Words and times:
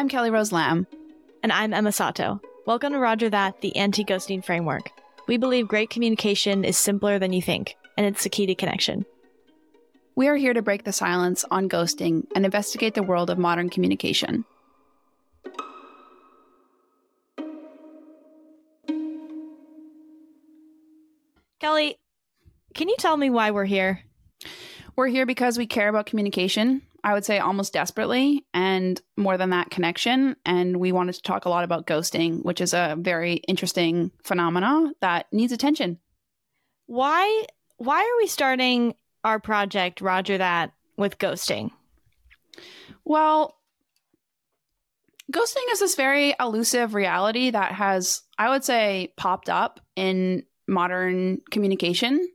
I'm 0.00 0.08
Kelly 0.08 0.30
Rose 0.30 0.50
Lamb. 0.50 0.86
And 1.42 1.52
I'm 1.52 1.74
Emma 1.74 1.92
Sato. 1.92 2.40
Welcome 2.64 2.94
to 2.94 2.98
Roger 2.98 3.28
That, 3.28 3.60
the 3.60 3.76
anti 3.76 4.02
ghosting 4.02 4.42
framework. 4.42 4.88
We 5.28 5.36
believe 5.36 5.68
great 5.68 5.90
communication 5.90 6.64
is 6.64 6.78
simpler 6.78 7.18
than 7.18 7.34
you 7.34 7.42
think, 7.42 7.76
and 7.98 8.06
it's 8.06 8.22
the 8.22 8.30
key 8.30 8.46
to 8.46 8.54
connection. 8.54 9.04
We 10.16 10.26
are 10.28 10.36
here 10.36 10.54
to 10.54 10.62
break 10.62 10.84
the 10.84 10.92
silence 10.94 11.44
on 11.50 11.68
ghosting 11.68 12.26
and 12.34 12.46
investigate 12.46 12.94
the 12.94 13.02
world 13.02 13.28
of 13.28 13.36
modern 13.36 13.68
communication. 13.68 14.46
Kelly, 21.60 21.98
can 22.72 22.88
you 22.88 22.96
tell 22.98 23.18
me 23.18 23.28
why 23.28 23.50
we're 23.50 23.66
here? 23.66 24.00
We're 24.96 25.08
here 25.08 25.26
because 25.26 25.58
we 25.58 25.66
care 25.66 25.90
about 25.90 26.06
communication, 26.06 26.80
I 27.02 27.14
would 27.14 27.24
say 27.24 27.38
almost 27.38 27.72
desperately, 27.72 28.44
and 28.52 29.00
more 29.16 29.36
than 29.36 29.50
that, 29.50 29.70
connection. 29.70 30.36
And 30.44 30.76
we 30.78 30.92
wanted 30.92 31.14
to 31.14 31.22
talk 31.22 31.44
a 31.44 31.48
lot 31.48 31.64
about 31.64 31.86
ghosting, 31.86 32.44
which 32.44 32.60
is 32.60 32.74
a 32.74 32.96
very 32.98 33.34
interesting 33.48 34.10
phenomena 34.22 34.92
that 35.00 35.26
needs 35.32 35.52
attention. 35.52 35.98
Why 36.86 37.44
why 37.76 38.00
are 38.00 38.18
we 38.18 38.26
starting 38.26 38.94
our 39.24 39.38
project, 39.38 40.00
Roger 40.02 40.36
That, 40.36 40.72
with 40.98 41.18
ghosting? 41.18 41.70
Well, 43.04 43.56
ghosting 45.32 45.64
is 45.72 45.80
this 45.80 45.94
very 45.94 46.34
elusive 46.38 46.94
reality 46.94 47.50
that 47.50 47.72
has, 47.72 48.22
I 48.38 48.50
would 48.50 48.64
say, 48.64 49.14
popped 49.16 49.48
up 49.48 49.80
in 49.96 50.44
modern 50.68 51.40
communication 51.50 52.28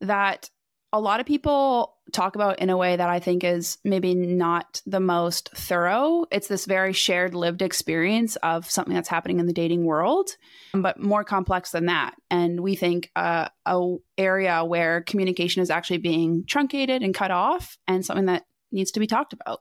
that 0.00 0.48
a 0.92 1.00
lot 1.00 1.20
of 1.20 1.26
people 1.26 1.96
talk 2.10 2.34
about 2.34 2.58
in 2.58 2.70
a 2.70 2.76
way 2.76 2.96
that 2.96 3.08
I 3.08 3.20
think 3.20 3.44
is 3.44 3.78
maybe 3.84 4.14
not 4.14 4.82
the 4.86 5.00
most 5.00 5.50
thorough. 5.54 6.26
It's 6.30 6.48
this 6.48 6.66
very 6.66 6.92
shared 6.92 7.34
lived 7.34 7.62
experience 7.62 8.36
of 8.36 8.70
something 8.70 8.94
that's 8.94 9.08
happening 9.08 9.40
in 9.40 9.46
the 9.46 9.52
dating 9.52 9.84
world, 9.84 10.30
but 10.74 11.00
more 11.00 11.24
complex 11.24 11.70
than 11.70 11.86
that. 11.86 12.14
And 12.30 12.60
we 12.60 12.76
think 12.76 13.10
uh, 13.16 13.48
a 13.66 13.96
area 14.18 14.64
where 14.64 15.00
communication 15.02 15.62
is 15.62 15.70
actually 15.70 15.98
being 15.98 16.44
truncated 16.46 17.02
and 17.02 17.14
cut 17.14 17.30
off, 17.30 17.78
and 17.88 18.04
something 18.04 18.26
that 18.26 18.44
needs 18.72 18.90
to 18.92 19.00
be 19.00 19.06
talked 19.06 19.32
about. 19.32 19.60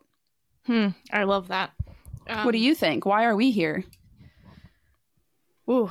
Hmm, 0.66 0.90
I 1.12 1.24
love 1.24 1.48
that. 1.48 1.72
Um, 2.28 2.46
what 2.46 2.52
do 2.52 2.60
you 2.60 2.76
think? 2.76 3.06
Why 3.06 3.26
are 3.26 3.36
we 3.36 3.52
here? 3.52 3.84
Ooh, 5.70 5.90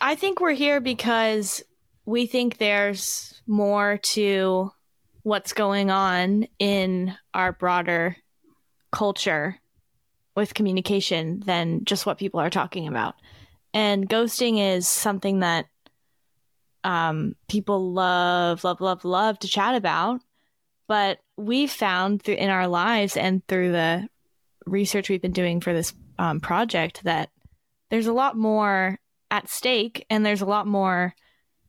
I 0.00 0.14
think 0.14 0.40
we're 0.40 0.52
here 0.52 0.80
because 0.80 1.62
we 2.04 2.26
think 2.26 2.58
there's 2.58 3.40
more 3.46 3.98
to 3.98 4.72
what's 5.22 5.52
going 5.52 5.90
on 5.90 6.46
in 6.58 7.14
our 7.34 7.52
broader 7.52 8.16
culture 8.90 9.58
with 10.34 10.54
communication 10.54 11.40
than 11.40 11.84
just 11.84 12.06
what 12.06 12.18
people 12.18 12.40
are 12.40 12.50
talking 12.50 12.88
about. 12.88 13.14
And 13.74 14.08
ghosting 14.08 14.76
is 14.76 14.88
something 14.88 15.40
that 15.40 15.66
um, 16.82 17.34
people 17.48 17.92
love, 17.92 18.64
love, 18.64 18.80
love, 18.80 19.04
love 19.04 19.38
to 19.40 19.48
chat 19.48 19.74
about. 19.74 20.20
But 20.88 21.18
we've 21.36 21.70
found 21.70 22.22
through 22.22 22.34
in 22.34 22.50
our 22.50 22.66
lives 22.66 23.16
and 23.16 23.46
through 23.46 23.72
the 23.72 24.08
research 24.66 25.08
we've 25.08 25.22
been 25.22 25.32
doing 25.32 25.60
for 25.60 25.72
this 25.72 25.92
um, 26.18 26.40
project 26.40 27.04
that 27.04 27.30
there's 27.90 28.06
a 28.06 28.12
lot 28.12 28.36
more 28.36 28.98
at 29.30 29.48
stake 29.48 30.04
and 30.10 30.24
there's 30.24 30.40
a 30.40 30.46
lot 30.46 30.66
more 30.66 31.14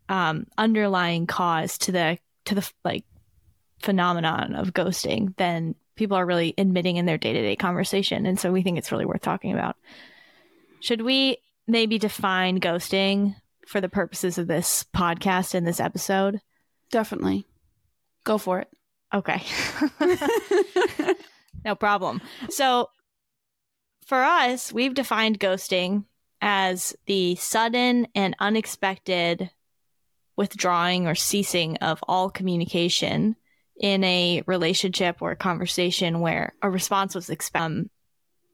um, 0.10 0.46
underlying 0.58 1.28
cause 1.28 1.78
to 1.78 1.92
the 1.92 2.18
to 2.46 2.56
the 2.56 2.70
like 2.84 3.06
phenomenon 3.82 4.56
of 4.56 4.74
ghosting 4.74 5.36
than 5.38 5.76
people 5.96 6.18
are 6.18 6.26
really 6.26 6.54
admitting 6.58 6.98
in 6.98 7.06
their 7.06 7.18
day-to-day 7.18 7.56
conversation. 7.56 8.26
And 8.26 8.40
so 8.40 8.52
we 8.52 8.62
think 8.62 8.78
it's 8.78 8.92
really 8.92 9.06
worth 9.06 9.22
talking 9.22 9.54
about. 9.54 9.76
Should 10.80 11.02
we 11.02 11.38
maybe 11.68 12.00
define 12.00 12.60
ghosting 12.60 13.36
for 13.68 13.82
the 13.82 13.90
purposes 13.90 14.38
of 14.38 14.48
this 14.48 14.86
podcast 14.96 15.54
and 15.54 15.68
this 15.68 15.80
episode? 15.80 16.42
Definitely. 16.92 17.46
Go 18.24 18.38
for 18.38 18.60
it. 18.60 18.70
Okay. 19.14 19.42
No 21.64 21.76
problem. 21.76 22.22
So 22.50 22.90
for 24.06 24.22
us 24.24 24.74
we've 24.74 24.94
defined 24.94 25.40
ghosting 25.40 26.06
as 26.42 26.96
the 27.06 27.36
sudden 27.36 28.08
and 28.16 28.36
unexpected 28.40 29.52
withdrawing 30.36 31.08
or 31.08 31.16
ceasing 31.16 31.78
of 31.78 32.04
all 32.08 32.30
communication 32.30 33.36
in 33.82 34.04
a 34.04 34.44
relationship 34.46 35.22
or 35.22 35.32
a 35.32 35.36
conversation 35.36 36.20
where 36.20 36.54
a 36.62 36.70
response 36.70 37.16
was 37.16 37.30
expected. 37.30 37.66
Um, 37.66 37.90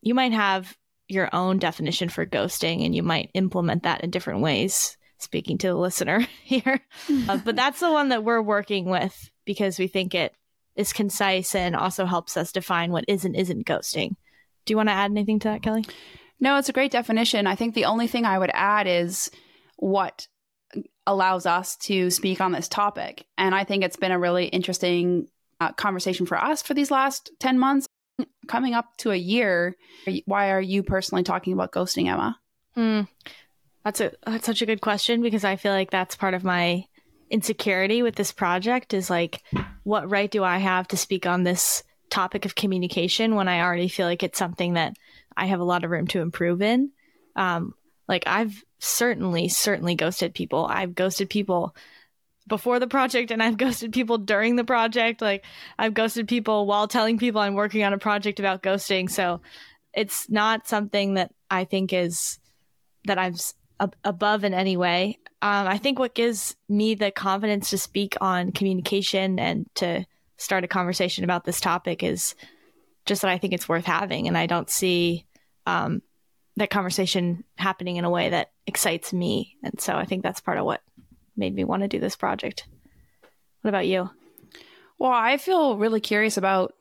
you 0.02 0.16
might 0.16 0.32
have 0.32 0.76
your 1.10 1.30
own 1.34 1.60
definition 1.60 2.08
for 2.08 2.26
ghosting 2.26 2.86
and 2.86 2.96
you 2.96 3.04
might 3.04 3.30
implement 3.34 3.84
that 3.84 4.04
in 4.04 4.10
different 4.10 4.42
ways, 4.42 4.98
speaking 5.18 5.58
to 5.60 5.68
the 5.68 5.76
listener 5.76 6.26
here. 6.44 6.80
uh, 7.28 7.38
but 7.44 7.56
that's 7.58 7.82
the 7.82 7.92
one 7.92 8.10
that 8.10 8.24
we're 8.24 8.42
working 8.42 8.86
with 8.86 9.30
because 9.46 9.78
we 9.78 9.88
think 9.88 10.16
it 10.16 10.34
is 10.78 10.94
concise 10.94 11.54
and 11.56 11.76
also 11.76 12.06
helps 12.06 12.38
us 12.38 12.54
define 12.54 12.92
what 12.92 13.06
is 13.08 13.26
and 13.26 13.36
isn't 13.36 13.68
ghosting. 13.68 14.16
Do 14.66 14.72
you 14.72 14.78
want 14.78 14.88
to 14.90 14.94
add 14.94 15.12
anything 15.12 15.40
to 15.40 15.50
that, 15.50 15.62
Kelly? 15.62 15.84
No, 16.40 16.58
it's 16.58 16.70
a 16.70 16.74
great 16.74 16.92
definition. 16.92 17.48
I 17.48 17.56
think 17.56 17.74
the 17.76 17.86
only 17.86 18.08
thing 18.08 18.26
I 18.26 18.40
would 18.40 18.52
add 18.54 18.88
is 18.88 19.30
what 19.76 20.28
allows 21.08 21.46
us 21.48 21.76
to 21.78 22.12
speak 22.12 22.40
on 22.42 22.52
this 22.52 22.68
topic. 22.68 23.26
And 23.38 23.56
I 23.56 23.64
think 23.64 23.84
it's 23.84 23.96
been 23.96 24.12
a 24.12 24.20
really 24.20 24.46
interesting 24.46 25.28
uh, 25.60 25.72
conversation 25.72 26.28
for 26.28 26.38
us 26.38 26.62
for 26.62 26.76
these 26.76 26.92
last 26.92 27.32
10 27.40 27.58
months. 27.58 27.88
Coming 28.48 28.74
up 28.74 28.98
to 28.98 29.12
a 29.12 29.16
year, 29.16 29.76
why 30.26 30.52
are 30.52 30.62
you 30.62 30.82
personally 30.82 31.24
talking 31.24 31.54
about 31.54 31.72
ghosting, 31.72 32.08
Emma? 32.08 32.40
Mm, 32.76 33.08
that's 33.84 34.02
a 34.02 34.12
that's 34.26 34.46
such 34.46 34.64
a 34.64 34.66
good 34.66 34.82
question 34.82 35.22
because 35.22 35.44
I 35.44 35.56
feel 35.56 35.72
like 35.72 35.92
that's 35.92 36.16
part 36.16 36.34
of 36.34 36.44
my 36.44 36.86
insecurity 37.30 38.02
with 38.02 38.16
this 38.16 38.32
project 38.32 38.96
is 38.96 39.10
like 39.10 39.44
what 39.84 40.10
right 40.10 40.32
do 40.32 40.44
I 40.44 40.58
have 40.58 40.88
to 40.90 40.98
speak 40.98 41.28
on 41.28 41.44
this 41.44 41.84
topic 42.10 42.46
of 42.46 42.56
communication 42.56 43.36
when 43.36 43.48
I 43.48 43.62
already 43.62 43.88
feel 43.88 44.08
like 44.08 44.24
it's 44.24 44.40
something 44.40 44.74
that 44.74 44.94
I 45.36 45.46
have 45.46 45.60
a 45.60 45.66
lot 45.66 45.84
of 45.84 45.92
room 45.92 46.08
to 46.08 46.22
improve 46.22 46.64
in. 46.64 46.92
Um, 47.36 47.74
like 48.08 48.24
I've 48.26 48.64
certainly, 48.80 49.50
certainly 49.50 49.96
ghosted 49.96 50.34
people. 50.34 50.66
I've 50.66 50.96
ghosted 50.96 51.30
people 51.30 51.76
before 52.48 52.80
the 52.80 52.88
project 52.88 53.32
and 53.32 53.44
I've 53.44 53.58
ghosted 53.66 53.94
people 53.94 54.18
during 54.18 54.56
the 54.56 54.64
project. 54.64 55.22
Like 55.22 55.46
I've 55.78 55.94
ghosted 55.94 56.28
people 56.28 56.66
while 56.66 56.88
telling 56.88 57.18
people 57.18 57.42
I'm 57.42 57.56
working 57.56 57.84
on 57.84 57.94
a 57.94 57.98
project 57.98 58.40
about 58.40 58.64
ghosting. 58.64 59.10
So 59.10 59.42
it's 59.94 60.30
not 60.30 60.68
something 60.68 61.16
that 61.16 61.34
I 61.50 61.66
think 61.66 61.94
is 61.94 62.40
that 63.06 63.18
I'm 63.18 63.36
ab- 63.80 63.96
above 64.04 64.44
in 64.44 64.54
any 64.54 64.78
way. 64.78 65.20
Um, 65.42 65.68
I 65.68 65.78
think 65.78 66.00
what 66.00 66.16
gives 66.16 66.56
me 66.68 66.96
the 66.96 67.12
confidence 67.12 67.70
to 67.70 67.78
speak 67.78 68.16
on 68.22 68.52
communication 68.52 69.40
and 69.40 69.68
to 69.76 70.06
start 70.38 70.64
a 70.64 70.68
conversation 70.68 71.24
about 71.24 71.46
this 71.46 71.60
topic 71.60 72.04
is 72.04 72.36
just 73.06 73.22
that 73.22 73.32
I 73.32 73.38
think 73.38 73.54
it's 73.54 73.70
worth 73.70 73.86
having. 73.86 74.28
And 74.28 74.38
I 74.38 74.46
don't 74.46 74.70
see 74.70 75.26
um, 75.66 76.02
that 76.58 76.70
conversation 76.70 77.44
happening 77.56 77.96
in 77.96 78.06
a 78.06 78.10
way 78.10 78.30
that 78.30 78.52
excites 78.66 79.14
me. 79.14 79.56
And 79.64 79.80
so 79.80 79.96
I 79.96 80.06
think 80.06 80.24
that's 80.24 80.42
part 80.42 80.58
of 80.58 80.66
what 80.66 80.82
made 81.36 81.56
me 81.56 81.64
want 81.64 81.84
to 81.84 81.88
do 81.88 82.00
this 82.00 82.16
project. 82.16 82.68
What 83.62 83.70
about 83.70 83.88
you? 83.88 84.10
Well, 84.98 85.12
I 85.12 85.38
feel 85.38 85.78
really 85.78 86.02
curious 86.02 86.36
about 86.38 86.74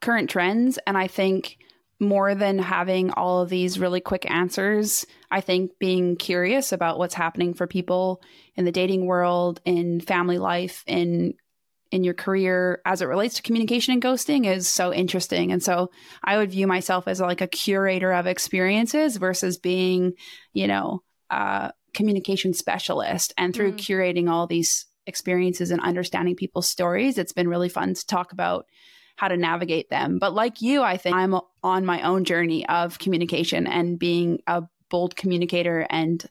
current 0.00 0.30
trends. 0.30 0.78
And 0.86 0.96
I 0.96 1.08
think 1.08 1.58
more 1.98 2.34
than 2.34 2.58
having 2.58 3.10
all 3.10 3.40
of 3.40 3.48
these 3.48 3.78
really 3.78 4.00
quick 4.00 4.30
answers, 4.30 5.04
I 5.30 5.40
think 5.40 5.78
being 5.78 6.16
curious 6.16 6.72
about 6.72 6.98
what's 6.98 7.14
happening 7.14 7.54
for 7.54 7.66
people 7.66 8.22
in 8.54 8.64
the 8.64 8.72
dating 8.72 9.06
world, 9.06 9.60
in 9.64 10.00
family 10.00 10.38
life, 10.38 10.84
in 10.86 11.34
in 11.90 12.04
your 12.04 12.14
career 12.14 12.80
as 12.84 13.00
it 13.00 13.06
relates 13.06 13.36
to 13.36 13.42
communication 13.42 13.92
and 13.92 14.02
ghosting 14.02 14.46
is 14.46 14.68
so 14.68 14.92
interesting. 14.92 15.52
And 15.52 15.62
so 15.62 15.90
I 16.22 16.36
would 16.36 16.50
view 16.50 16.66
myself 16.66 17.06
as 17.06 17.20
like 17.20 17.40
a 17.40 17.46
curator 17.46 18.12
of 18.12 18.26
experiences 18.26 19.16
versus 19.16 19.58
being, 19.58 20.14
you 20.52 20.66
know, 20.66 21.02
a 21.30 21.72
communication 21.94 22.52
specialist. 22.54 23.32
And 23.38 23.54
through 23.54 23.72
mm. 23.72 23.78
curating 23.78 24.28
all 24.28 24.46
these 24.46 24.86
experiences 25.06 25.70
and 25.70 25.80
understanding 25.80 26.34
people's 26.34 26.68
stories, 26.68 27.18
it's 27.18 27.32
been 27.32 27.48
really 27.48 27.68
fun 27.68 27.94
to 27.94 28.06
talk 28.06 28.32
about 28.32 28.66
how 29.16 29.28
to 29.28 29.36
navigate 29.36 29.88
them. 29.88 30.18
But 30.18 30.34
like 30.34 30.60
you, 30.60 30.82
I 30.82 30.96
think 30.96 31.16
I'm 31.16 31.34
on 31.62 31.86
my 31.86 32.02
own 32.02 32.24
journey 32.24 32.68
of 32.68 32.98
communication 32.98 33.66
and 33.66 33.98
being 33.98 34.40
a 34.46 34.64
bold 34.90 35.16
communicator 35.16 35.86
and 35.88 36.24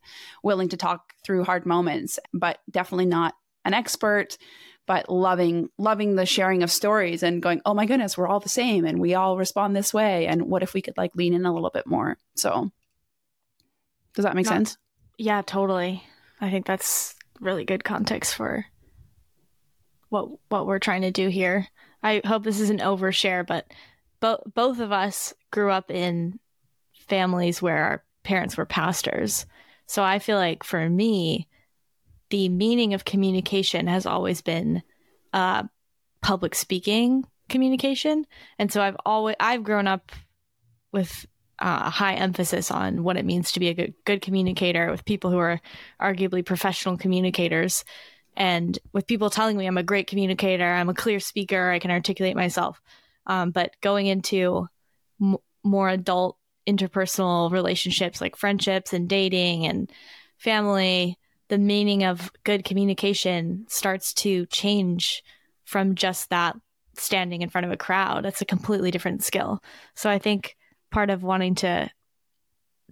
willing 0.43 0.69
to 0.69 0.77
talk 0.77 1.13
through 1.23 1.43
hard 1.43 1.65
moments, 1.65 2.19
but 2.33 2.59
definitely 2.69 3.07
not 3.07 3.33
an 3.65 3.73
expert 3.73 4.37
but 4.85 5.09
loving 5.09 5.69
loving 5.77 6.15
the 6.15 6.25
sharing 6.25 6.63
of 6.63 6.71
stories 6.71 7.23
and 7.23 7.41
going 7.41 7.61
oh 7.65 7.73
my 7.73 7.85
goodness 7.85 8.17
we're 8.17 8.27
all 8.27 8.39
the 8.39 8.49
same 8.49 8.85
and 8.85 8.99
we 8.99 9.13
all 9.13 9.37
respond 9.37 9.75
this 9.75 9.93
way. 9.93 10.27
And 10.27 10.43
what 10.43 10.63
if 10.63 10.73
we 10.73 10.81
could 10.81 10.97
like 10.97 11.15
lean 11.15 11.33
in 11.33 11.45
a 11.45 11.53
little 11.53 11.71
bit 11.71 11.87
more? 11.87 12.17
So 12.35 12.71
does 14.13 14.23
that 14.23 14.35
make 14.35 14.45
Not, 14.45 14.53
sense? 14.53 14.77
Yeah 15.17 15.41
totally. 15.41 16.03
I 16.39 16.49
think 16.49 16.65
that's 16.65 17.15
really 17.39 17.65
good 17.65 17.83
context 17.83 18.35
for 18.35 18.65
what 20.09 20.29
what 20.49 20.67
we're 20.67 20.79
trying 20.79 21.01
to 21.01 21.11
do 21.11 21.27
here. 21.27 21.67
I 22.03 22.21
hope 22.25 22.43
this 22.43 22.59
isn't 22.59 22.81
overshare 22.81 23.45
but 23.45 23.65
both 24.19 24.41
both 24.53 24.79
of 24.79 24.91
us 24.91 25.33
grew 25.51 25.71
up 25.71 25.89
in 25.89 26.39
families 27.07 27.61
where 27.61 27.83
our 27.83 28.03
parents 28.23 28.57
were 28.57 28.65
pastors. 28.65 29.45
So 29.87 30.03
I 30.03 30.19
feel 30.19 30.37
like 30.37 30.63
for 30.63 30.89
me, 30.89 31.47
the 32.29 32.49
meaning 32.49 32.93
of 32.93 33.05
communication 33.05 33.87
has 33.87 34.05
always 34.05 34.41
been 34.41 34.83
uh, 35.33 35.63
public 36.21 36.55
speaking 36.55 37.25
communication. 37.49 38.25
And 38.57 38.71
so 38.71 38.81
I've 38.81 38.97
always 39.05 39.35
I've 39.39 39.63
grown 39.63 39.87
up 39.87 40.11
with 40.91 41.25
uh, 41.59 41.83
a 41.85 41.89
high 41.89 42.15
emphasis 42.15 42.71
on 42.71 43.03
what 43.03 43.17
it 43.17 43.25
means 43.25 43.51
to 43.51 43.59
be 43.59 43.69
a 43.69 43.73
good, 43.73 43.93
good 44.05 44.21
communicator 44.21 44.91
with 44.91 45.05
people 45.05 45.31
who 45.31 45.37
are 45.37 45.61
arguably 46.01 46.45
professional 46.45 46.97
communicators 46.97 47.85
and 48.35 48.77
with 48.91 49.07
people 49.07 49.29
telling 49.29 49.55
me 49.55 49.65
I'm 49.65 49.77
a 49.77 49.83
great 49.83 50.07
communicator, 50.07 50.65
I'm 50.65 50.89
a 50.89 50.93
clear 50.93 51.19
speaker, 51.19 51.71
I 51.71 51.79
can 51.79 51.91
articulate 51.91 52.35
myself. 52.35 52.81
Um, 53.25 53.51
but 53.51 53.71
going 53.81 54.07
into 54.07 54.67
m- 55.21 55.37
more 55.63 55.89
adult 55.89 56.37
interpersonal 56.67 57.51
relationships 57.51 58.19
like 58.19 58.35
friendships 58.35 58.91
and 58.91 59.07
dating 59.07 59.65
and 59.65 59.89
family, 60.37 61.17
the 61.49 61.57
meaning 61.57 62.03
of 62.03 62.31
good 62.43 62.63
communication 62.63 63.65
starts 63.67 64.13
to 64.13 64.45
change 64.47 65.23
from 65.65 65.95
just 65.95 66.29
that 66.29 66.55
standing 66.95 67.41
in 67.41 67.49
front 67.49 67.65
of 67.65 67.71
a 67.71 67.77
crowd. 67.77 68.25
It's 68.25 68.41
a 68.41 68.45
completely 68.45 68.91
different 68.91 69.23
skill. 69.23 69.61
So 69.95 70.09
I 70.09 70.19
think 70.19 70.55
part 70.91 71.09
of 71.09 71.23
wanting 71.23 71.55
to 71.55 71.89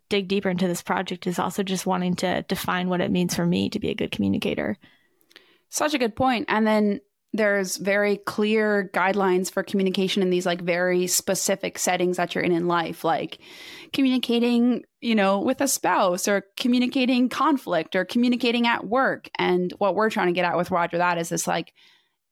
dig 0.10 0.28
deeper 0.28 0.50
into 0.50 0.68
this 0.68 0.82
project 0.82 1.26
is 1.26 1.40
also 1.40 1.64
just 1.64 1.86
wanting 1.86 2.16
to 2.16 2.44
define 2.44 2.90
what 2.90 3.02
it 3.02 3.12
means 3.12 3.36
for 3.36 3.46
me 3.46 3.70
to 3.70 3.80
be 3.80 3.90
a 3.90 3.96
good 3.96 4.12
communicator. 4.12 4.78
Such 5.70 5.94
a 5.94 5.98
good 5.98 6.16
point. 6.16 6.46
And 6.50 6.68
then 6.68 7.00
there's 7.34 7.78
very 7.78 8.18
clear 8.18 8.92
guidelines 8.94 9.52
for 9.52 9.64
communication 9.64 10.22
in 10.22 10.30
these 10.30 10.46
like 10.46 10.62
very 10.62 11.08
specific 11.08 11.80
settings 11.80 12.18
that 12.18 12.36
you're 12.36 12.44
in 12.44 12.52
in 12.52 12.68
life 12.68 13.04
like 13.04 13.40
communicating 13.92 14.84
you 15.02 15.16
know 15.16 15.40
with 15.40 15.60
a 15.60 15.68
spouse 15.68 16.28
or 16.28 16.46
communicating 16.58 17.30
conflict 17.30 17.96
or 17.96 18.06
communicating 18.06 18.68
at 18.68 18.86
work. 18.86 19.30
And 19.38 19.72
what 19.80 19.96
we're 19.96 20.12
trying 20.12 20.28
to 20.28 20.34
get 20.34 20.46
at 20.46 20.58
with 20.58 20.72
roger 20.72 20.98
that 21.00 21.18
is 21.18 21.30
this 21.30 21.48
like 21.48 21.74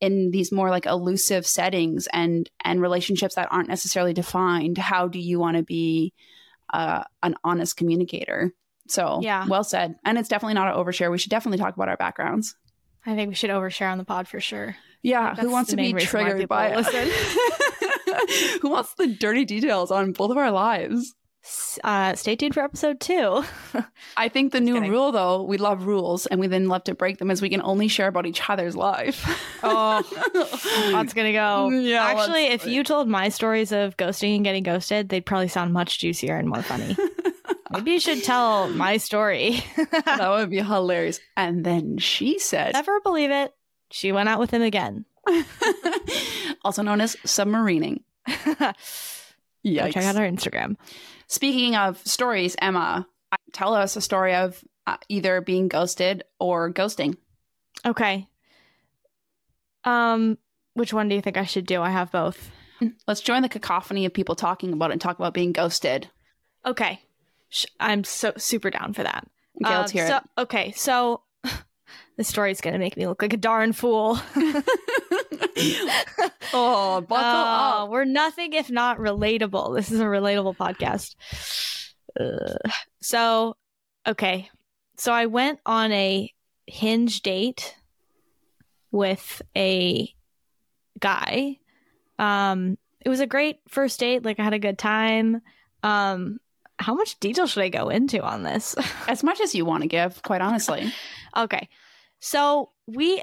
in 0.00 0.30
these 0.30 0.50
more 0.50 0.70
like 0.70 0.86
elusive 0.86 1.46
settings 1.46 2.08
and 2.12 2.50
and 2.64 2.80
relationships 2.80 3.34
that 3.34 3.48
aren't 3.50 3.68
necessarily 3.68 4.12
defined 4.12 4.78
how 4.78 5.08
do 5.08 5.18
you 5.18 5.38
want 5.38 5.56
to 5.56 5.62
be 5.62 6.12
uh, 6.72 7.04
an 7.22 7.34
honest 7.44 7.76
communicator? 7.76 8.52
So 8.88 9.20
Yeah. 9.22 9.46
well 9.46 9.64
said. 9.64 9.96
And 10.04 10.18
it's 10.18 10.28
definitely 10.28 10.54
not 10.54 10.68
an 10.68 10.82
overshare. 10.82 11.10
We 11.10 11.18
should 11.18 11.30
definitely 11.30 11.58
talk 11.58 11.74
about 11.74 11.88
our 11.88 11.96
backgrounds. 11.96 12.54
I 13.04 13.14
think 13.14 13.28
we 13.28 13.34
should 13.34 13.50
overshare 13.50 13.90
on 13.90 13.98
the 13.98 14.04
pod 14.04 14.28
for 14.28 14.40
sure. 14.40 14.76
Yeah, 15.02 15.34
That's 15.34 15.40
who 15.40 15.50
wants 15.50 15.70
to 15.70 15.76
be 15.76 15.82
main 15.82 15.96
reason 15.96 16.20
why 16.20 16.28
triggered 16.30 16.48
by 16.48 16.76
listen. 16.76 17.08
who 18.62 18.70
wants 18.70 18.94
the 18.94 19.06
dirty 19.08 19.44
details 19.44 19.90
on 19.90 20.12
both 20.12 20.30
of 20.30 20.36
our 20.36 20.50
lives? 20.50 21.14
Uh, 21.82 22.14
stay 22.14 22.36
tuned 22.36 22.54
for 22.54 22.62
episode 22.62 23.00
two. 23.00 23.42
I 24.16 24.28
think 24.28 24.52
the 24.52 24.60
new 24.60 24.74
kidding. 24.74 24.92
rule, 24.92 25.10
though, 25.10 25.42
we 25.42 25.58
love 25.58 25.86
rules 25.86 26.26
and 26.26 26.38
we 26.38 26.46
then 26.46 26.68
love 26.68 26.84
to 26.84 26.94
break 26.94 27.18
them, 27.18 27.32
is 27.32 27.42
we 27.42 27.48
can 27.48 27.62
only 27.62 27.88
share 27.88 28.06
about 28.06 28.26
each 28.26 28.48
other's 28.48 28.76
life. 28.76 29.26
Oh, 29.64 30.02
That's 30.90 31.14
gonna 31.14 31.32
go. 31.32 31.68
Yeah, 31.68 32.02
Actually, 32.02 32.46
if 32.46 32.66
you 32.66 32.82
told 32.82 33.06
my 33.06 33.28
stories 33.28 33.70
of 33.70 33.96
ghosting 33.96 34.34
and 34.34 34.44
getting 34.44 34.64
ghosted, 34.64 35.08
they'd 35.08 35.24
probably 35.24 35.46
sound 35.46 35.72
much 35.72 36.00
juicier 36.00 36.34
and 36.36 36.48
more 36.48 36.62
funny. 36.62 36.96
Maybe 37.70 37.92
you 37.92 38.00
should 38.00 38.24
tell 38.24 38.68
my 38.70 38.96
story. 38.96 39.62
that 39.76 40.30
would 40.30 40.50
be 40.50 40.60
hilarious. 40.60 41.20
And 41.36 41.64
then 41.64 41.98
she 41.98 42.40
said, 42.40 42.72
Never 42.72 43.00
believe 43.02 43.30
it. 43.30 43.54
She 43.92 44.10
went 44.12 44.28
out 44.28 44.40
with 44.40 44.50
him 44.50 44.62
again. 44.62 45.04
also 46.64 46.82
known 46.82 47.00
as 47.00 47.16
submarining. 47.24 48.00
Yikes. 48.26 49.92
check 49.92 50.04
out 50.04 50.16
our 50.16 50.26
Instagram. 50.28 50.76
Speaking 51.28 51.76
of 51.76 51.98
stories, 52.06 52.56
Emma, 52.60 53.06
tell 53.52 53.74
us 53.74 53.96
a 53.96 54.00
story 54.00 54.34
of 54.34 54.62
uh, 54.86 54.96
either 55.08 55.40
being 55.40 55.68
ghosted 55.68 56.24
or 56.40 56.72
ghosting. 56.72 57.16
Okay. 57.86 58.26
Um, 59.84 60.38
which 60.74 60.92
one 60.92 61.08
do 61.08 61.14
you 61.14 61.20
think 61.20 61.36
I 61.36 61.44
should 61.44 61.66
do? 61.66 61.80
I 61.82 61.90
have 61.90 62.10
both. 62.10 62.50
Let's 63.06 63.20
join 63.20 63.42
the 63.42 63.48
cacophony 63.48 64.06
of 64.06 64.12
people 64.12 64.34
talking 64.34 64.72
about 64.72 64.90
it 64.90 64.94
and 64.94 65.00
talk 65.00 65.18
about 65.18 65.34
being 65.34 65.52
ghosted. 65.52 66.08
Okay. 66.66 67.00
I'm 67.78 68.02
so 68.02 68.32
super 68.36 68.70
down 68.70 68.92
for 68.92 69.02
that. 69.04 69.28
Okay, 69.64 69.76
let's 69.76 69.92
Um, 69.92 69.98
hear 69.98 70.06
so, 70.08 70.16
it. 70.16 70.22
Okay, 70.38 70.72
so 70.72 71.22
this 72.16 72.28
story's 72.28 72.60
gonna 72.60 72.78
make 72.78 72.96
me 72.96 73.06
look 73.06 73.22
like 73.22 73.32
a 73.32 73.36
darn 73.38 73.72
fool. 73.72 74.18
oh, 76.52 77.00
buckle 77.00 77.16
Uh, 77.16 77.84
up. 77.84 77.90
We're 77.90 78.04
nothing 78.04 78.52
if 78.52 78.70
not 78.70 78.98
relatable. 78.98 79.74
This 79.76 79.90
is 79.90 80.00
a 80.00 80.04
relatable 80.04 80.56
podcast. 80.56 81.14
Ugh. 82.20 82.72
so, 83.00 83.56
okay. 84.06 84.50
So 84.96 85.12
I 85.12 85.26
went 85.26 85.58
on 85.64 85.92
a 85.92 86.32
hinge 86.66 87.22
date 87.22 87.74
with 88.90 89.40
a 89.56 90.12
guy. 91.00 91.58
Um, 92.18 92.76
it 93.00 93.08
was 93.08 93.20
a 93.20 93.26
great 93.26 93.58
first 93.68 93.98
date. 93.98 94.22
Like 94.24 94.38
I 94.38 94.44
had 94.44 94.52
a 94.52 94.58
good 94.58 94.78
time. 94.78 95.40
Um, 95.82 96.38
how 96.78 96.94
much 96.94 97.18
detail 97.20 97.46
should 97.46 97.62
I 97.62 97.68
go 97.68 97.88
into 97.88 98.22
on 98.22 98.42
this? 98.42 98.76
As 99.08 99.22
much 99.24 99.40
as 99.40 99.54
you 99.54 99.64
want 99.64 99.82
to 99.82 99.88
give, 99.88 100.22
quite 100.22 100.40
honestly. 100.40 100.92
Okay. 101.36 101.68
So 102.24 102.70
we, 102.86 103.20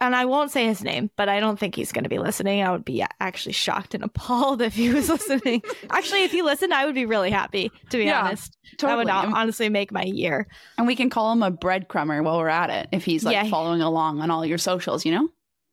and 0.00 0.14
I 0.14 0.26
won't 0.26 0.52
say 0.52 0.64
his 0.66 0.84
name, 0.84 1.10
but 1.16 1.28
I 1.28 1.40
don't 1.40 1.58
think 1.58 1.74
he's 1.74 1.90
going 1.90 2.04
to 2.04 2.08
be 2.08 2.20
listening. 2.20 2.62
I 2.62 2.70
would 2.70 2.84
be 2.84 3.04
actually 3.18 3.52
shocked 3.52 3.94
and 3.94 4.04
appalled 4.04 4.62
if 4.62 4.74
he 4.74 4.90
was 4.90 5.08
listening. 5.08 5.60
actually, 5.90 6.22
if 6.22 6.30
he 6.30 6.42
listened, 6.42 6.72
I 6.72 6.86
would 6.86 6.94
be 6.94 7.04
really 7.04 7.32
happy, 7.32 7.72
to 7.90 7.98
be 7.98 8.04
Yeah, 8.04 8.22
honest. 8.22 8.56
Totally. 8.78 9.06
That 9.06 9.24
would 9.26 9.34
honestly 9.34 9.68
make 9.68 9.90
my 9.90 10.04
year. 10.04 10.46
and 10.78 10.86
we 10.86 10.94
can 10.94 11.10
call 11.10 11.32
him 11.32 11.42
a 11.42 11.50
breadcrumber 11.50 12.22
while 12.22 12.38
we're 12.38 12.48
at 12.48 12.70
it 12.70 12.88
if 12.92 13.04
he's 13.04 13.24
like 13.24 13.34
Yeah. 13.34 13.50
following 13.50 13.82
along 13.82 14.20
on 14.20 14.30
all 14.30 14.46
your 14.46 14.58
socials, 14.58 15.04
you 15.04 15.10
know? 15.12 15.28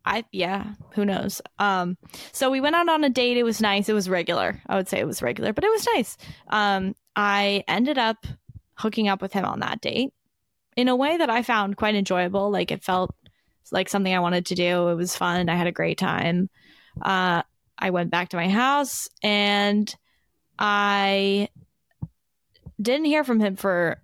I, 0.07 0.23
yeah, 0.31 0.73
who 0.93 1.05
knows? 1.05 1.41
Um, 1.59 1.97
so 2.31 2.49
we 2.51 2.61
went 2.61 2.75
out 2.75 2.89
on 2.89 3.03
a 3.03 3.09
date. 3.09 3.37
It 3.37 3.43
was 3.43 3.61
nice. 3.61 3.89
It 3.89 3.93
was 3.93 4.09
regular. 4.09 4.59
I 4.67 4.75
would 4.75 4.87
say 4.87 4.99
it 4.99 5.07
was 5.07 5.21
regular, 5.21 5.53
but 5.53 5.63
it 5.63 5.69
was 5.71 5.87
nice. 5.95 6.17
Um, 6.49 6.95
I 7.15 7.63
ended 7.67 7.97
up 7.99 8.25
hooking 8.75 9.07
up 9.07 9.21
with 9.21 9.33
him 9.33 9.45
on 9.45 9.59
that 9.61 9.81
date 9.81 10.13
in 10.75 10.87
a 10.87 10.95
way 10.95 11.17
that 11.17 11.29
I 11.29 11.41
found 11.41 11.77
quite 11.77 11.95
enjoyable. 11.95 12.51
Like 12.51 12.71
it 12.71 12.83
felt 12.83 13.15
like 13.71 13.89
something 13.89 14.13
I 14.13 14.19
wanted 14.19 14.47
to 14.47 14.55
do. 14.55 14.89
It 14.89 14.95
was 14.95 15.15
fun. 15.15 15.49
I 15.49 15.55
had 15.55 15.67
a 15.67 15.71
great 15.71 15.97
time. 15.97 16.49
Uh, 17.01 17.43
I 17.77 17.89
went 17.89 18.11
back 18.11 18.29
to 18.29 18.37
my 18.37 18.47
house 18.47 19.09
and 19.21 19.93
I 20.57 21.49
didn't 22.81 23.05
hear 23.05 23.23
from 23.23 23.39
him 23.39 23.55
for, 23.55 24.01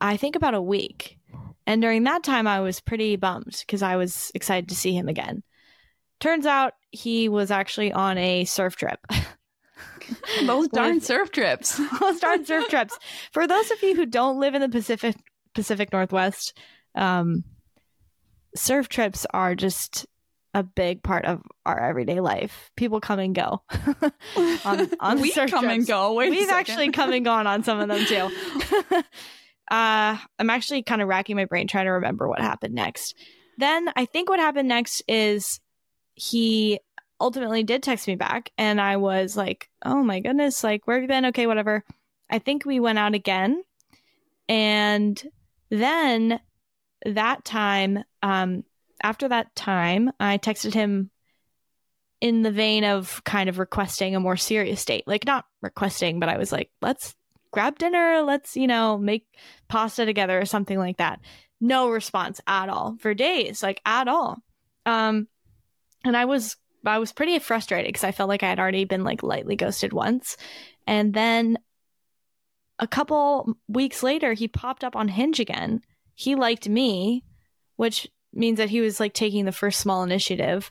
I 0.00 0.16
think, 0.16 0.36
about 0.36 0.54
a 0.54 0.62
week. 0.62 1.18
And 1.66 1.80
during 1.80 2.04
that 2.04 2.24
time, 2.24 2.46
I 2.46 2.60
was 2.60 2.80
pretty 2.80 3.16
bummed 3.16 3.56
because 3.60 3.82
I 3.82 3.96
was 3.96 4.30
excited 4.34 4.68
to 4.68 4.76
see 4.76 4.92
him 4.92 5.08
again. 5.08 5.42
Turns 6.20 6.46
out 6.46 6.74
he 6.90 7.28
was 7.28 7.50
actually 7.50 7.92
on 7.92 8.18
a 8.18 8.44
surf 8.44 8.76
trip. 8.76 8.98
Those 10.44 10.68
darn 10.72 11.00
surf 11.00 11.30
trips. 11.30 11.80
Those 12.00 12.20
darn 12.20 12.44
surf 12.44 12.68
trips. 12.68 12.98
For 13.32 13.46
those 13.46 13.70
of 13.70 13.82
you 13.82 13.94
who 13.94 14.06
don't 14.06 14.40
live 14.40 14.54
in 14.54 14.60
the 14.60 14.68
Pacific 14.68 15.16
Pacific 15.54 15.92
Northwest, 15.92 16.56
um, 16.94 17.44
surf 18.54 18.88
trips 18.88 19.26
are 19.32 19.54
just 19.54 20.06
a 20.54 20.62
big 20.62 21.02
part 21.02 21.24
of 21.24 21.42
our 21.66 21.80
everyday 21.80 22.20
life. 22.20 22.70
People 22.76 23.00
come 23.00 23.18
and 23.18 23.34
go 23.34 23.62
on, 24.64 24.88
on 25.00 25.20
we 25.20 25.30
surf 25.32 25.50
come 25.50 25.64
trips. 25.64 25.76
and 25.78 25.86
go. 25.86 26.12
Wait 26.14 26.30
We've 26.30 26.48
actually 26.48 26.90
come 26.92 27.12
and 27.12 27.24
gone 27.24 27.46
on 27.46 27.64
some 27.64 27.80
of 27.80 27.88
them 27.88 28.04
too. 28.06 28.96
uh, 29.70 30.16
I'm 30.38 30.50
actually 30.50 30.82
kind 30.82 31.02
of 31.02 31.08
racking 31.08 31.36
my 31.36 31.44
brain 31.44 31.66
trying 31.66 31.86
to 31.86 31.92
remember 31.92 32.28
what 32.28 32.40
happened 32.40 32.74
next. 32.74 33.16
Then 33.58 33.88
I 33.96 34.04
think 34.04 34.28
what 34.28 34.38
happened 34.38 34.68
next 34.68 35.02
is 35.08 35.60
he 36.14 36.78
ultimately 37.20 37.62
did 37.64 37.82
text 37.82 38.06
me 38.06 38.14
back, 38.14 38.50
and 38.58 38.80
I 38.80 38.96
was 38.96 39.36
like, 39.36 39.70
"Oh 39.84 40.02
my 40.02 40.20
goodness! 40.20 40.62
Like, 40.62 40.86
where 40.86 40.96
have 40.96 41.02
you 41.02 41.08
been? 41.08 41.26
Okay, 41.26 41.46
whatever." 41.46 41.84
I 42.30 42.38
think 42.38 42.64
we 42.64 42.80
went 42.80 42.98
out 42.98 43.14
again, 43.14 43.62
and 44.48 45.22
then 45.82 46.40
that 47.04 47.44
time, 47.44 48.04
um, 48.22 48.64
after 49.02 49.28
that 49.28 49.54
time, 49.54 50.10
I 50.18 50.38
texted 50.38 50.74
him 50.74 51.10
in 52.20 52.42
the 52.42 52.50
vein 52.50 52.84
of 52.84 53.22
kind 53.24 53.48
of 53.48 53.58
requesting 53.58 54.16
a 54.16 54.20
more 54.20 54.36
serious 54.36 54.84
date. 54.84 55.04
Like 55.06 55.26
not 55.26 55.44
requesting, 55.60 56.20
but 56.20 56.28
I 56.28 56.38
was 56.38 56.52
like, 56.52 56.70
let's 56.80 57.14
grab 57.52 57.78
dinner, 57.78 58.22
let's, 58.22 58.56
you 58.56 58.66
know, 58.66 58.96
make 58.96 59.26
pasta 59.68 60.06
together 60.06 60.40
or 60.40 60.46
something 60.46 60.78
like 60.78 60.96
that. 60.96 61.20
No 61.60 61.90
response 61.90 62.40
at 62.46 62.68
all 62.68 62.96
for 62.98 63.14
days, 63.14 63.62
like 63.62 63.80
at 63.84 64.08
all. 64.08 64.38
Um 64.86 65.28
and 66.04 66.16
I 66.16 66.24
was 66.24 66.56
I 66.86 66.98
was 66.98 67.12
pretty 67.12 67.38
frustrated 67.38 67.88
because 67.88 68.04
I 68.04 68.12
felt 68.12 68.28
like 68.28 68.42
I 68.42 68.48
had 68.48 68.58
already 68.58 68.84
been 68.84 69.04
like 69.04 69.22
lightly 69.22 69.56
ghosted 69.56 69.92
once. 69.92 70.36
And 70.86 71.14
then 71.14 71.58
a 72.78 72.86
couple 72.88 73.56
weeks 73.68 74.02
later 74.02 74.32
he 74.32 74.48
popped 74.48 74.84
up 74.84 74.96
on 74.96 75.08
Hinge 75.08 75.40
again. 75.40 75.82
He 76.14 76.34
liked 76.34 76.68
me, 76.68 77.24
which 77.76 78.08
means 78.32 78.58
that 78.58 78.70
he 78.70 78.80
was 78.80 79.00
like 79.00 79.14
taking 79.14 79.44
the 79.44 79.52
first 79.52 79.80
small 79.80 80.02
initiative 80.02 80.70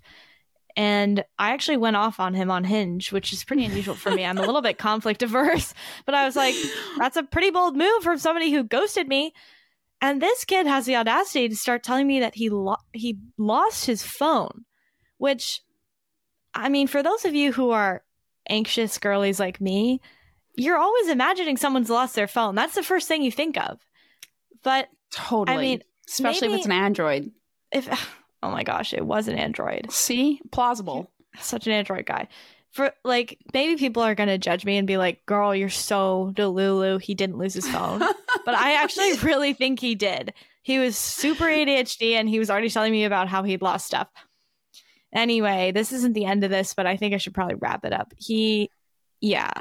And 0.75 1.23
I 1.37 1.51
actually 1.51 1.77
went 1.77 1.95
off 1.97 2.19
on 2.19 2.33
him 2.33 2.49
on 2.49 2.63
Hinge, 2.63 3.11
which 3.11 3.31
is 3.31 3.43
pretty 3.43 3.65
unusual 3.65 3.95
for 3.95 4.11
me. 4.11 4.25
I'm 4.25 4.37
a 4.37 4.43
little 4.43 4.61
bit 4.61 4.77
conflict 4.79 5.21
averse, 5.21 5.73
but 6.05 6.15
I 6.15 6.25
was 6.25 6.35
like, 6.35 6.55
that's 6.97 7.17
a 7.17 7.23
pretty 7.23 7.51
bold 7.51 7.77
move 7.77 8.03
from 8.03 8.17
somebody 8.17 8.51
who 8.51 8.63
ghosted 8.63 9.07
me. 9.07 9.33
And 10.01 10.21
this 10.21 10.45
kid 10.45 10.67
has 10.67 10.85
the 10.85 10.95
audacity 10.97 11.47
to 11.49 11.55
start 11.55 11.83
telling 11.83 12.07
me 12.07 12.19
that 12.21 12.35
he 12.35 12.49
lo- 12.49 12.77
he 12.93 13.19
lost 13.37 13.85
his 13.85 14.03
phone, 14.03 14.65
which 15.17 15.61
I 16.53 16.69
mean, 16.69 16.87
for 16.87 17.03
those 17.03 17.25
of 17.25 17.35
you 17.35 17.53
who 17.53 17.71
are 17.71 18.03
anxious 18.49 18.97
girlies 18.97 19.39
like 19.39 19.61
me, 19.61 20.01
you're 20.55 20.77
always 20.77 21.09
imagining 21.09 21.57
someone's 21.57 21.89
lost 21.89 22.15
their 22.15 22.27
phone. 22.27 22.55
That's 22.55 22.75
the 22.75 22.83
first 22.83 23.07
thing 23.07 23.23
you 23.23 23.31
think 23.31 23.57
of. 23.57 23.79
But 24.63 24.89
totally. 25.11 25.57
I 25.57 25.61
mean, 25.61 25.83
especially 26.07 26.49
if 26.49 26.57
it's 26.57 26.65
an 26.65 26.71
Android. 26.71 27.31
If 27.71 27.87
oh 28.43 28.51
my 28.51 28.63
gosh, 28.63 28.93
it 28.93 29.05
was 29.05 29.27
an 29.27 29.37
Android. 29.37 29.91
See, 29.91 30.41
plausible. 30.51 31.11
Such 31.39 31.67
an 31.67 31.73
Android 31.73 32.05
guy. 32.05 32.27
For 32.71 32.91
like, 33.03 33.37
maybe 33.53 33.77
people 33.77 34.01
are 34.01 34.15
gonna 34.15 34.37
judge 34.37 34.65
me 34.65 34.77
and 34.77 34.87
be 34.87 34.97
like, 34.97 35.25
"Girl, 35.25 35.53
you're 35.55 35.69
so 35.69 36.31
delulu." 36.35 36.99
He 37.01 37.13
didn't 37.13 37.37
lose 37.37 37.53
his 37.53 37.67
phone, 37.67 37.99
but 38.45 38.55
I 38.55 38.73
actually 38.73 39.13
really 39.17 39.53
think 39.53 39.79
he 39.79 39.93
did. 39.93 40.33
He 40.63 40.79
was 40.79 40.97
super 40.97 41.45
ADHD, 41.45 42.13
and 42.13 42.27
he 42.27 42.39
was 42.39 42.49
already 42.49 42.69
telling 42.69 42.91
me 42.91 43.05
about 43.05 43.27
how 43.27 43.43
he'd 43.43 43.61
lost 43.61 43.85
stuff. 43.85 44.07
Anyway, 45.13 45.71
this 45.71 45.91
isn't 45.91 46.13
the 46.13 46.25
end 46.25 46.43
of 46.43 46.49
this, 46.49 46.73
but 46.73 46.87
I 46.87 46.97
think 46.97 47.13
I 47.13 47.17
should 47.17 47.35
probably 47.35 47.55
wrap 47.55 47.85
it 47.85 47.93
up. 47.93 48.13
He, 48.17 48.71
yeah, 49.21 49.51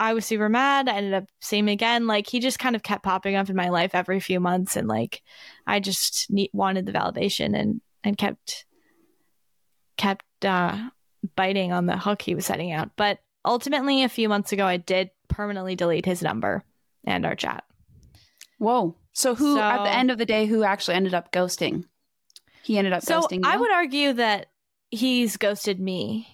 I 0.00 0.14
was 0.14 0.24
super 0.24 0.48
mad. 0.48 0.88
I 0.88 0.96
ended 0.96 1.12
up 1.12 1.24
seeing 1.42 1.64
him 1.64 1.68
again. 1.68 2.06
Like 2.06 2.26
he 2.26 2.40
just 2.40 2.58
kind 2.58 2.74
of 2.74 2.82
kept 2.82 3.04
popping 3.04 3.36
up 3.36 3.50
in 3.50 3.54
my 3.54 3.68
life 3.68 3.94
every 3.94 4.18
few 4.18 4.40
months, 4.40 4.74
and 4.74 4.88
like 4.88 5.22
I 5.66 5.78
just 5.78 6.30
need, 6.30 6.50
wanted 6.54 6.86
the 6.86 6.92
validation 6.92 7.54
and 7.54 7.82
and 8.02 8.16
kept 8.16 8.64
kept 9.98 10.24
uh, 10.42 10.88
biting 11.36 11.72
on 11.72 11.84
the 11.84 11.98
hook 11.98 12.22
he 12.22 12.34
was 12.34 12.46
setting 12.46 12.72
out. 12.72 12.90
But 12.96 13.18
ultimately, 13.44 14.02
a 14.02 14.08
few 14.08 14.30
months 14.30 14.52
ago, 14.52 14.64
I 14.64 14.78
did 14.78 15.10
permanently 15.28 15.76
delete 15.76 16.06
his 16.06 16.22
number 16.22 16.64
and 17.04 17.26
our 17.26 17.36
chat. 17.36 17.64
Whoa! 18.58 18.96
So 19.12 19.34
who 19.34 19.56
So- 19.56 19.60
at 19.60 19.84
the 19.84 19.94
end 19.94 20.10
of 20.10 20.16
the 20.16 20.26
day 20.26 20.46
who 20.46 20.62
actually 20.62 20.94
ended 20.94 21.12
up 21.12 21.30
ghosting? 21.30 21.84
He 22.62 22.78
ended 22.78 22.94
up 22.94 23.02
So 23.02 23.20
ghosting. 23.20 23.40
I 23.44 23.56
would 23.56 23.70
argue 23.70 24.14
that 24.14 24.46
he's 24.90 25.36
ghosted 25.36 25.78
me 25.78 26.26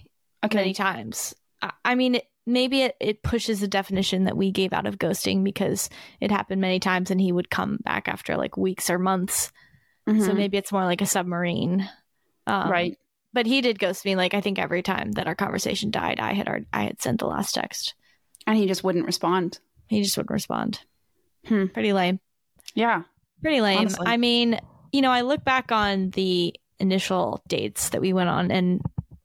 okay. 0.43 0.57
many 0.57 0.73
times. 0.73 1.35
I, 1.61 1.71
I 1.83 1.95
mean, 1.95 2.15
it, 2.15 2.27
maybe 2.47 2.81
it, 2.81 2.95
it 2.99 3.21
pushes 3.21 3.59
the 3.59 3.67
definition 3.67 4.23
that 4.23 4.37
we 4.37 4.51
gave 4.51 4.73
out 4.73 4.87
of 4.87 4.97
ghosting 4.97 5.43
because 5.43 5.89
it 6.21 6.31
happened 6.31 6.61
many 6.61 6.79
times 6.79 7.11
and 7.11 7.21
he 7.21 7.31
would 7.31 7.49
come 7.51 7.77
back 7.83 8.07
after 8.07 8.35
like 8.37 8.57
weeks 8.57 8.89
or 8.89 8.97
months. 8.97 9.51
So 10.07 10.13
Mhm. 10.13 10.35
maybe 10.35 10.57
it's 10.57 10.71
more 10.71 10.85
like 10.85 11.01
a 11.01 11.05
submarine. 11.05 11.87
Um, 12.47 12.71
right. 12.71 12.97
But 13.33 13.45
he 13.45 13.59
did 13.59 13.77
ghost 13.77 14.05
me 14.05 14.15
like 14.15 14.33
I 14.33 14.39
think 14.41 14.57
every 14.57 14.81
time 14.81 15.11
that 15.11 15.27
our 15.27 15.35
conversation 15.35 15.91
died, 15.91 16.19
I 16.21 16.31
had 16.33 16.47
already, 16.47 16.65
I 16.71 16.83
had 16.83 17.01
sent 17.01 17.19
the 17.19 17.27
last 17.27 17.53
text. 17.53 17.93
And 18.47 18.57
he 18.57 18.65
just 18.67 18.83
wouldn't 18.85 19.05
respond. 19.05 19.59
He 19.87 20.01
just 20.01 20.15
wouldn't 20.15 20.31
respond. 20.31 20.79
Hmm. 21.45 21.65
Pretty 21.67 21.91
lame. 21.91 22.21
Yeah. 22.73 23.03
Pretty 23.41 23.59
lame. 23.59 23.79
Honestly. 23.79 24.07
I 24.07 24.15
mean, 24.15 24.57
you 24.93 25.01
know, 25.01 25.11
I 25.11 25.21
look 25.21 25.43
back 25.43 25.71
on 25.73 26.11
the 26.11 26.55
initial 26.79 27.43
dates 27.49 27.89
that 27.89 27.99
we 28.01 28.13
went 28.13 28.29
on, 28.29 28.49
and 28.51 28.81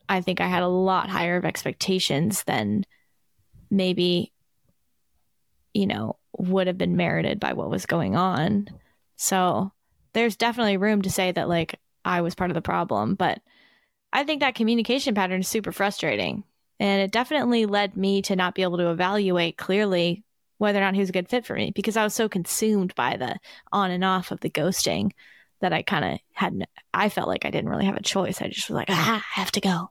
I 0.09 0.21
think 0.21 0.41
I 0.41 0.49
had 0.49 0.63
a 0.65 0.69
lot 0.69 1.09
higher 1.09 1.37
of 1.37 1.45
expectations 1.45 2.43
than 2.45 2.85
maybe, 3.73 4.31
you 5.73 5.87
know, 5.87 6.17
would 6.37 6.67
have 6.67 6.79
been 6.79 6.97
merited 6.97 7.41
by 7.41 7.55
what 7.55 7.71
was 7.71 7.87
going 7.87 8.15
on. 8.15 8.69
So 9.17 9.73
there's 10.13 10.37
definitely 10.37 10.77
room 10.77 11.03
to 11.03 11.11
say 11.11 11.33
that, 11.33 11.49
like, 11.49 11.81
I 12.05 12.21
was 12.21 12.35
part 12.35 12.51
of 12.51 12.55
the 12.55 12.63
problem. 12.63 13.15
But 13.15 13.41
I 14.13 14.25
think 14.25 14.41
that 14.41 14.55
communication 14.55 15.15
pattern 15.15 15.41
is 15.41 15.49
super 15.49 15.73
frustrating. 15.73 16.45
And 16.79 17.01
it 17.01 17.13
definitely 17.13 17.65
led 17.65 17.97
me 17.97 18.23
to 18.23 18.37
not 18.37 18.55
be 18.55 18.63
able 18.63 18.79
to 18.79 18.91
evaluate 18.91 19.57
clearly 19.57 20.23
whether 20.59 20.79
or 20.79 20.83
not 20.83 20.95
he 20.95 21.01
was 21.01 21.09
a 21.09 21.13
good 21.13 21.29
fit 21.29 21.47
for 21.47 21.55
me 21.55 21.73
because 21.75 21.97
I 21.97 22.05
was 22.05 22.15
so 22.15 22.29
consumed 22.29 22.95
by 22.95 23.17
the 23.17 23.39
on 23.73 23.91
and 23.91 24.05
off 24.05 24.31
of 24.31 24.41
the 24.41 24.51
ghosting 24.51 25.13
that 25.61 25.73
I 25.73 25.83
kind 25.83 26.05
of 26.05 26.19
had. 26.33 26.67
I 26.93 27.09
felt 27.09 27.29
like 27.29 27.45
I 27.45 27.51
didn't 27.51 27.71
really 27.71 27.87
have 27.87 27.97
a 27.97 28.03
choice. 28.03 28.43
I 28.43 28.49
just 28.49 28.69
was 28.69 28.75
like, 28.75 28.91
ah, 28.91 29.25
I 29.37 29.41
have 29.41 29.53
to 29.53 29.61
go. 29.61 29.91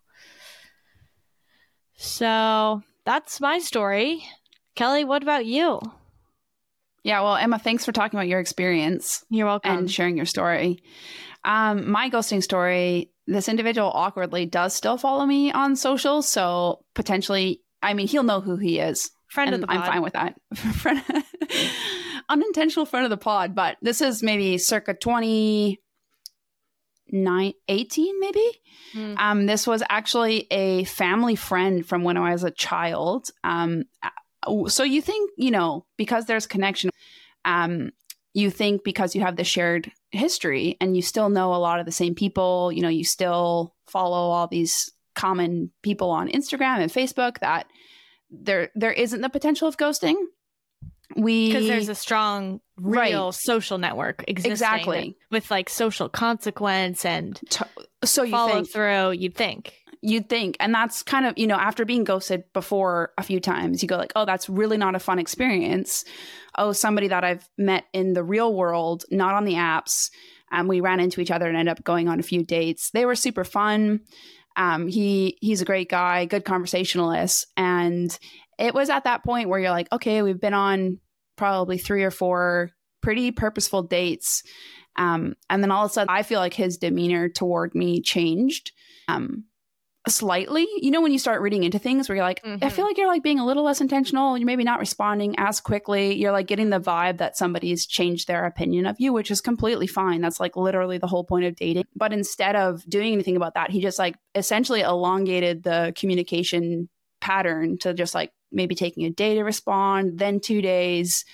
So 1.96 2.84
that's 3.06 3.42
my 3.42 3.60
story. 3.60 4.24
Kelly, 4.76 5.04
what 5.04 5.24
about 5.24 5.46
you? 5.46 5.80
Yeah. 7.04 7.22
Well, 7.22 7.36
Emma, 7.36 7.58
thanks 7.60 7.84
for 7.86 7.92
talking 7.92 8.18
about 8.18 8.28
your 8.28 8.40
experience 8.40 9.24
You're 9.30 9.48
welcome. 9.48 9.76
and 9.76 9.92
sharing 9.92 10.18
your 10.18 10.26
story. 10.26 10.84
Um, 11.44 11.90
my 11.90 12.10
ghosting 12.10 12.44
story, 12.44 13.12
this 13.26 13.50
individual 13.50 13.92
awkwardly 13.94 14.46
does 14.46 14.76
still 14.76 14.98
follow 14.98 15.26
me 15.26 15.52
on 15.52 15.76
social. 15.76 16.22
So 16.22 16.86
potentially, 16.94 17.62
I 17.82 17.94
mean, 17.96 18.08
he'll 18.08 18.24
know 18.24 18.42
who 18.42 18.58
he 18.58 18.80
is. 18.80 19.10
Friend 19.30 19.54
and 19.54 19.64
of 19.64 19.70
the 19.70 19.74
I'm 19.74 19.82
fine 19.84 20.02
with 20.04 20.14
that. 20.14 20.36
Friend- 20.56 21.04
Unintentional 22.30 22.86
friend 22.86 23.04
of 23.06 23.10
the 23.10 23.18
pod, 23.18 23.56
but 23.56 23.78
this 23.82 24.00
is 24.00 24.24
maybe 24.24 24.58
circa 24.58 24.94
29, 27.12 27.54
18 27.68 28.20
maybe. 28.20 28.52
Hmm. 28.94 29.14
Um, 29.18 29.46
this 29.46 29.68
was 29.68 29.84
actually 29.90 30.48
a 30.52 30.86
family 30.86 31.36
friend 31.36 31.86
from 31.86 32.04
when 32.04 32.18
I 32.18 32.32
was 32.32 32.44
a 32.44 32.52
child. 32.52 33.30
Um, 33.44 33.84
uh, 34.02 34.68
so 34.68 34.84
you 34.84 35.02
think, 35.02 35.32
you 35.38 35.52
know, 35.52 35.86
because 35.98 36.26
there's 36.26 36.48
connection, 36.48 36.90
um, 37.46 37.92
you 38.34 38.50
think 38.50 38.84
because 38.84 39.14
you 39.14 39.22
have 39.22 39.36
the 39.36 39.44
shared 39.44 39.92
history 40.12 40.78
and 40.80 40.96
you 40.96 41.02
still 41.02 41.30
know 41.30 41.54
a 41.54 41.58
lot 41.58 41.80
of 41.80 41.86
the 41.86 41.92
same 41.92 42.16
people, 42.16 42.72
you 42.72 42.82
know, 42.82 42.90
you 42.90 43.04
still 43.04 43.76
follow 43.88 44.30
all 44.30 44.48
these 44.48 44.92
common 45.14 45.72
people 45.82 46.10
on 46.10 46.30
Instagram 46.30 46.80
and 46.80 46.92
Facebook 46.92 47.40
that 47.40 47.68
there 48.30 48.70
there 48.76 48.94
isn't 48.94 49.20
the 49.20 49.30
potential 49.30 49.68
of 49.68 49.76
ghosting. 49.76 50.16
We 51.18 51.48
because 51.48 51.68
there's 51.68 51.90
a 51.90 51.96
strong 51.96 52.62
real 52.82 53.26
Right. 53.26 53.34
social 53.34 53.78
network 53.78 54.24
existing 54.28 54.52
Exactly. 54.52 55.18
with 55.30 55.50
like 55.52 55.70
social 55.70 56.10
consequence 56.10 57.06
and 57.06 57.40
t- 57.50 57.66
so 58.04 58.24
you 58.24 58.32
follow 58.32 58.54
think 58.54 58.70
through 58.72 59.12
you'd 59.12 59.36
think. 59.36 59.74
You'd 60.02 60.30
think. 60.30 60.58
And 60.60 60.74
that's 60.74 61.04
kind 61.04 61.26
of 61.28 61.38
you 61.38 61.46
know 61.48 61.56
after 61.58 61.86
being 61.86 62.04
ghosted 62.04 62.44
before 62.54 63.12
a 63.18 63.24
few 63.24 63.40
times 63.40 63.84
you 63.84 63.88
go 63.88 63.98
like 63.98 64.14
oh 64.16 64.26
that's 64.26 64.50
really 64.50 64.78
not 64.78 64.96
a 64.96 65.00
fun 65.00 65.20
experience. 65.20 66.04
Oh 66.58 66.72
somebody 66.74 67.08
that 67.10 67.24
i've 67.24 67.48
met 67.58 67.86
in 67.94 68.14
the 68.14 68.24
real 68.24 68.54
world 68.54 69.04
not 69.12 69.36
on 69.36 69.46
the 69.46 69.54
apps 69.54 70.10
and 70.52 70.68
we 70.68 70.82
ran 70.82 71.00
into 71.00 71.22
each 71.22 71.32
other 71.32 71.48
and 71.48 71.56
ended 71.56 71.72
up 71.78 71.84
going 71.84 72.10
on 72.10 72.20
a 72.20 72.24
few 72.24 72.44
dates. 72.44 72.90
They 72.92 73.06
were 73.06 73.16
super 73.16 73.44
fun. 73.44 74.02
Um, 74.58 74.88
he 74.88 75.38
he's 75.40 75.62
a 75.62 75.66
great 75.66 75.90
guy 75.90 76.26
good 76.26 76.44
conversationalist. 76.46 77.46
And 77.56 78.18
it 78.60 78.74
was 78.74 78.90
at 78.90 79.04
that 79.06 79.24
point 79.24 79.50
where 79.50 79.60
you're 79.60 79.72
like 79.72 79.92
okay 79.94 80.22
we've 80.24 80.42
been 80.42 80.54
on 80.56 81.00
probably 81.38 81.78
three 81.78 82.04
or 82.04 82.12
four 82.12 82.72
pretty 83.02 83.32
purposeful 83.32 83.84
dates. 83.84 84.44
Um, 84.98 85.36
and 85.50 85.64
then 85.64 85.72
all 85.72 85.86
of 85.86 85.92
a 85.92 85.94
sudden 85.94 86.14
i 86.14 86.22
feel 86.22 86.40
like 86.40 86.54
his 86.54 86.78
demeanor 86.78 87.30
toward 87.30 87.74
me 87.74 88.02
changed 88.02 88.74
um, 89.08 89.46
slightly. 90.08 90.68
You 90.78 90.92
know 90.92 91.00
when 91.02 91.12
you 91.12 91.20
start 91.20 91.42
reading 91.42 91.64
into 91.64 91.78
things 91.80 92.10
where 92.10 92.16
you're 92.18 92.26
like 92.26 92.42
i 92.44 92.50
Mhm. 92.58 92.72
feel 92.72 92.86
like 92.86 92.98
you're 92.98 93.08
like 93.08 93.24
being 93.24 93.40
a 93.40 93.46
little 93.46 93.64
less 93.64 93.82
intentional 93.82 94.38
you're 94.38 94.46
maybe 94.48 94.64
not 94.64 94.80
responding 94.80 95.36
as 95.38 95.60
quickly. 95.62 96.16
You're 96.16 96.32
like 96.32 96.48
getting 96.48 96.72
the 96.72 96.80
vibe 96.80 97.18
that 97.20 97.38
somebody's 97.38 97.86
changed 97.86 98.28
their 98.28 98.46
opinion 98.46 98.86
of 98.86 99.00
you 99.00 99.14
which 99.14 99.32
is 99.32 99.42
completely 99.42 99.88
fine. 99.88 100.22
That's 100.22 100.40
like 100.40 100.56
literally 100.58 100.98
the 100.98 101.08
whole 101.08 101.24
point 101.24 101.46
of 101.46 101.56
dating. 101.56 101.86
But 101.96 102.14
instead 102.14 102.56
of 102.56 102.84
doing 102.90 103.14
anything 103.14 103.36
about 103.36 103.54
that 103.54 103.70
he 103.72 103.80
just 103.80 104.00
like 104.00 104.16
essentially 104.36 104.82
elongated 104.82 105.64
the 105.64 105.94
communication 105.96 106.90
pattern 107.22 107.78
to 107.80 107.94
just 107.94 108.16
like 108.16 108.32
maybe 108.52 108.76
taking 108.76 109.06
a 109.06 109.10
day 109.10 109.36
to 109.36 109.44
respond 109.44 110.20
then 110.20 110.40
two 110.40 110.62
days. 110.62 111.26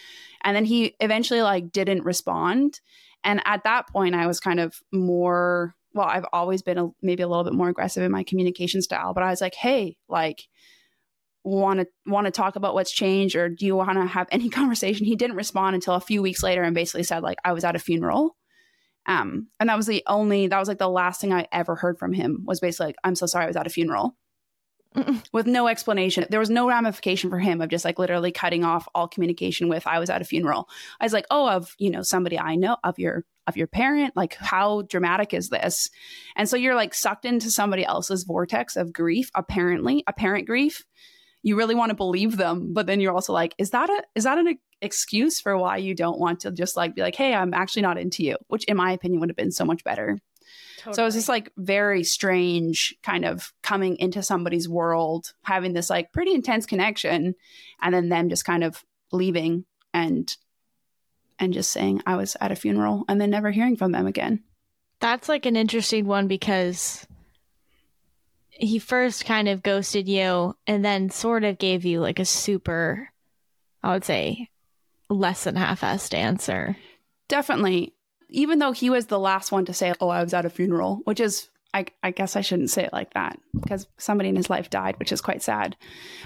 And 0.44 0.56
then 0.56 0.66
he 0.66 0.96
eventually 1.00 1.42
like 1.42 1.72
didn't 1.72 2.04
respond. 2.04 2.80
And 3.24 3.42
at 3.46 3.64
that 3.64 3.90
point 3.90 4.16
i 4.16 4.28
was 4.28 4.40
kind 4.40 4.60
of 4.60 4.76
more 4.94 5.76
well 5.94 6.08
i've 6.08 6.26
always 6.32 6.62
been 6.62 6.78
a, 6.78 6.88
maybe 7.02 7.24
a 7.24 7.28
little 7.28 7.44
bit 7.44 7.54
more 7.54 7.68
aggressive 7.68 8.04
in 8.04 8.12
my 8.12 8.24
communication 8.24 8.82
style 8.82 9.14
but 9.14 9.24
i 9.24 9.30
was 9.30 9.42
like 9.42 9.56
hey 9.56 9.98
like 10.08 10.48
want 11.48 11.80
to 11.80 11.88
want 12.06 12.26
to 12.26 12.32
talk 12.32 12.56
about 12.56 12.74
what's 12.74 12.92
changed 12.92 13.36
or 13.36 13.50
do 13.50 13.66
you 13.66 13.76
want 13.76 13.94
to 13.94 14.06
have 14.06 14.28
any 14.32 14.50
conversation? 14.60 15.06
He 15.06 15.16
didn't 15.16 15.38
respond 15.38 15.76
until 15.76 15.96
a 15.96 16.02
few 16.02 16.22
weeks 16.22 16.44
later 16.44 16.64
and 16.64 16.76
basically 16.76 17.04
said 17.04 17.24
like 17.24 17.38
i 17.44 17.54
was 17.54 17.64
at 17.64 17.76
a 17.76 17.80
funeral. 17.80 18.36
Um 19.06 19.48
and 19.60 19.70
that 19.70 19.78
was 19.78 19.88
the 19.88 20.04
only 20.08 20.48
that 20.48 20.60
was 20.60 20.68
like 20.68 20.80
the 20.80 20.90
last 20.90 21.22
thing 21.22 21.34
i 21.34 21.48
ever 21.52 21.76
heard 21.76 21.98
from 21.98 22.14
him 22.14 22.44
was 22.46 22.60
basically 22.60 22.88
like 22.88 22.96
i'm 23.04 23.16
so 23.16 23.26
sorry 23.26 23.46
i 23.46 23.48
was 23.48 23.56
at 23.56 23.68
a 23.68 23.72
funeral 23.72 24.16
With 25.34 25.48
no 25.48 25.68
explanation. 25.68 26.26
There 26.30 26.40
was 26.40 26.50
no 26.50 26.68
ramification 26.68 27.30
for 27.30 27.40
him 27.40 27.62
of 27.62 27.70
just 27.70 27.86
like 27.86 28.00
literally 28.00 28.32
cutting 28.32 28.64
off 28.64 28.88
all 28.96 29.08
communication 29.08 29.70
with 29.70 29.86
i 29.88 30.00
was 30.00 30.10
at 30.10 30.22
a 30.22 30.26
funeral. 30.26 30.70
I 31.00 31.06
was 31.06 31.14
like 31.14 31.26
oh 31.32 31.50
of 31.50 31.76
you 31.78 31.90
know 31.90 32.02
somebody 32.02 32.40
i 32.40 32.56
know 32.56 32.78
of 32.84 32.98
your 33.00 33.26
of 33.48 33.56
your 33.56 33.68
parent? 33.68 34.16
Like 34.16 34.36
how 34.36 34.82
dramatic 34.84 35.34
is 35.34 35.50
this? 35.50 35.90
And 36.36 36.50
so 36.50 36.58
you're 36.58 36.76
like 36.76 36.94
sucked 36.94 37.24
into 37.24 37.50
somebody 37.50 37.86
else's 37.86 38.24
vortex 38.24 38.76
of 38.76 38.92
grief 38.92 39.32
apparently 39.36 40.04
apparent 40.06 40.48
grief. 40.48 40.84
You 41.44 41.56
really 41.56 41.76
want 41.76 41.92
to 41.92 41.96
believe 41.96 42.36
them 42.36 42.74
but 42.74 42.88
then 42.88 43.00
you're 43.00 43.14
also 43.14 43.32
like 43.32 43.56
is 43.58 43.70
that 43.70 43.90
a 43.90 44.04
is 44.16 44.26
that 44.26 44.38
an 44.38 44.58
excuse 44.82 45.40
for 45.40 45.58
why 45.58 45.78
you 45.78 45.96
don't 45.96 46.20
want 46.20 46.42
to 46.42 46.52
just 46.52 46.76
like 46.76 46.94
be 46.94 47.02
like 47.02 47.16
hey 47.16 47.34
i'm 47.34 47.54
actually 47.54 47.82
not 47.82 47.98
into 47.98 48.24
you 48.24 48.36
which 48.48 48.66
in 48.66 48.76
my 48.76 48.92
opinion 48.92 49.20
would 49.20 49.30
have 49.30 49.38
been 49.38 49.52
so 49.52 49.64
much 49.64 49.84
better 49.84 50.18
Totally. 50.78 50.96
So 50.96 51.02
it 51.02 51.06
was 51.06 51.16
just 51.16 51.30
like 51.30 51.52
very 51.58 52.04
strange 52.04 52.96
kind 53.04 53.26
of 53.26 53.54
coming 53.62 53.98
into 53.98 54.24
somebody's 54.24 54.70
world, 54.70 55.34
having 55.44 55.74
this 55.74 55.90
like 55.90 56.14
pretty 56.14 56.34
intense 56.34 56.66
connection, 56.66 57.36
and 57.82 57.94
then 57.94 58.10
them 58.10 58.30
just 58.30 58.46
kind 58.46 58.64
of 58.64 58.84
leaving 59.12 59.66
and 59.94 60.36
and 61.40 61.54
just 61.54 61.72
saying 61.72 62.02
I 62.06 62.16
was 62.16 62.36
at 62.42 62.52
a 62.52 62.56
funeral 62.56 63.06
and 63.08 63.22
then 63.22 63.30
never 63.30 63.52
hearing 63.52 63.76
from 63.76 63.92
them 63.92 64.08
again. 64.08 64.44
That's 65.00 65.30
like 65.30 65.46
an 65.46 65.56
interesting 65.56 66.06
one 66.08 66.28
because 66.28 67.06
he 68.50 68.80
first 68.80 69.26
kind 69.26 69.48
of 69.48 69.62
ghosted 69.62 70.08
you 70.08 70.56
and 70.66 70.84
then 70.84 71.10
sort 71.10 71.44
of 71.44 71.60
gave 71.60 71.86
you 71.86 72.00
like 72.00 72.20
a 72.20 72.26
super, 72.26 73.12
I 73.84 73.94
would 73.94 74.04
say, 74.04 74.50
less 75.10 75.44
than 75.44 75.56
half 75.56 75.82
assed 75.82 76.16
answer. 76.16 76.76
Definitely. 77.28 77.94
Even 78.30 78.60
though 78.60 78.72
he 78.72 78.90
was 78.90 79.08
the 79.08 79.20
last 79.20 79.52
one 79.52 79.66
to 79.66 79.74
say, 79.74 79.94
Oh, 80.00 80.10
I 80.10 80.24
was 80.24 80.34
at 80.34 80.46
a 80.46 80.50
funeral, 80.50 81.02
which 81.06 81.20
is, 81.20 81.50
I, 81.74 81.86
I 82.02 82.12
guess 82.12 82.36
I 82.36 82.42
shouldn't 82.42 82.70
say 82.70 82.84
it 82.84 82.94
like 82.94 83.14
that 83.14 83.40
because 83.54 83.88
somebody 83.98 84.30
in 84.30 84.36
his 84.36 84.50
life 84.50 84.70
died, 84.70 84.98
which 85.00 85.12
is 85.12 85.22
quite 85.22 85.42
sad. 85.42 85.76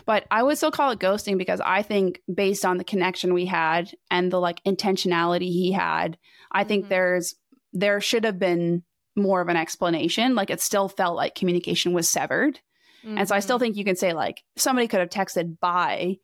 But 0.05 0.25
I 0.31 0.43
would 0.43 0.57
still 0.57 0.71
call 0.71 0.91
it 0.91 0.99
ghosting 0.99 1.37
because 1.37 1.61
I 1.61 1.81
think, 1.81 2.21
based 2.33 2.65
on 2.65 2.77
the 2.77 2.83
connection 2.83 3.33
we 3.33 3.45
had 3.45 3.91
and 4.09 4.31
the 4.31 4.39
like 4.39 4.63
intentionality 4.63 5.49
he 5.49 5.71
had, 5.71 6.17
I 6.51 6.63
think 6.63 6.85
mm-hmm. 6.85 6.89
there's 6.89 7.35
there 7.73 8.01
should 8.01 8.25
have 8.25 8.39
been 8.39 8.83
more 9.15 9.41
of 9.41 9.49
an 9.49 9.57
explanation. 9.57 10.35
Like 10.35 10.49
it 10.49 10.61
still 10.61 10.89
felt 10.89 11.15
like 11.15 11.35
communication 11.35 11.93
was 11.93 12.09
severed. 12.09 12.59
Mm-hmm. 13.03 13.17
And 13.17 13.27
so 13.27 13.35
I 13.35 13.39
still 13.39 13.57
mm-hmm. 13.57 13.63
think 13.63 13.77
you 13.77 13.85
can 13.85 13.95
say, 13.95 14.13
like, 14.13 14.43
somebody 14.55 14.87
could 14.87 14.99
have 14.99 15.09
texted 15.09 15.59
bye 15.59 16.17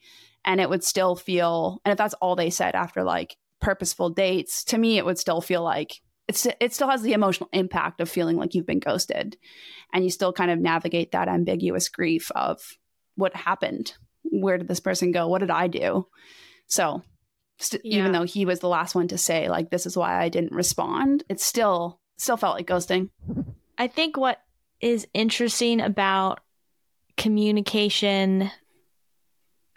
and 0.46 0.62
it 0.62 0.70
would 0.70 0.84
still 0.84 1.16
feel, 1.16 1.82
and 1.84 1.92
if 1.92 1.98
that's 1.98 2.14
all 2.16 2.36
they 2.36 2.50
said 2.50 2.76
after 2.76 3.04
like 3.04 3.36
purposeful 3.60 4.10
dates, 4.10 4.64
to 4.66 4.78
me, 4.78 4.98
it 4.98 5.06
would 5.06 5.20
still 5.20 5.42
feel 5.42 5.64
like 5.64 6.02
it's, 6.28 6.46
it 6.60 6.74
still 6.74 6.90
has 6.90 7.02
the 7.02 7.14
emotional 7.14 7.50
impact 7.54 8.02
of 8.02 8.10
feeling 8.10 8.36
like 8.36 8.54
you've 8.54 8.66
been 8.66 8.80
ghosted. 8.80 9.38
And 9.94 10.04
you 10.04 10.10
still 10.10 10.34
kind 10.34 10.52
of 10.52 10.60
navigate 10.60 11.14
that 11.14 11.30
ambiguous 11.30 11.88
grief 11.90 12.32
of 12.36 12.62
what 13.16 13.36
happened. 13.36 13.94
Where 14.24 14.58
did 14.58 14.68
this 14.68 14.82
person 14.82 15.12
go? 15.12 15.28
What 15.28 15.40
did 15.40 15.52
I 15.52 15.68
do? 15.68 16.08
So 16.68 17.02
st- 17.60 17.86
yeah. 17.86 18.00
even 18.00 18.12
though 18.12 18.24
he 18.24 18.46
was 18.46 18.60
the 18.60 18.68
last 18.68 18.96
one 18.96 19.08
to 19.10 19.18
say 19.18 19.50
like 19.50 19.70
this 19.70 19.86
is 19.86 19.98
why 19.98 20.22
I 20.22 20.30
didn't 20.30 20.52
respond, 20.52 21.24
it 21.30 21.40
still 21.40 22.00
still 22.18 22.38
felt 22.38 22.56
like 22.56 22.68
ghosting. 22.68 23.10
I 23.78 23.88
think 23.88 24.18
what 24.18 24.42
is 24.82 25.08
interesting 25.14 25.82
about 25.82 26.40
communication 27.16 28.52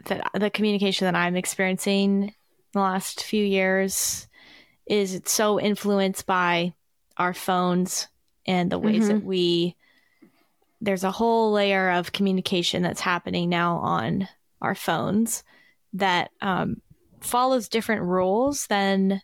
that 0.06 0.30
the 0.34 0.50
communication 0.50 1.06
that 1.06 1.14
I'm 1.14 1.37
experiencing 1.37 2.34
the 2.72 2.80
last 2.80 3.22
few 3.22 3.44
years 3.44 4.28
is 4.86 5.14
it's 5.14 5.32
so 5.32 5.60
influenced 5.60 6.26
by 6.26 6.74
our 7.16 7.34
phones 7.34 8.08
and 8.46 8.70
the 8.70 8.78
ways 8.78 9.04
mm-hmm. 9.04 9.18
that 9.18 9.24
we 9.24 9.76
there's 10.80 11.04
a 11.04 11.10
whole 11.10 11.52
layer 11.52 11.90
of 11.90 12.12
communication 12.12 12.82
that's 12.82 13.00
happening 13.00 13.50
now 13.50 13.76
on 13.76 14.26
our 14.62 14.74
phones 14.74 15.44
that 15.92 16.30
um, 16.40 16.80
follows 17.20 17.68
different 17.68 18.02
rules 18.02 18.66
than 18.68 19.20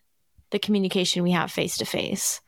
the 0.50 0.58
communication 0.58 1.22
we 1.22 1.30
have 1.30 1.50
face 1.50 1.78
to 1.78 1.84
face. 1.84 2.40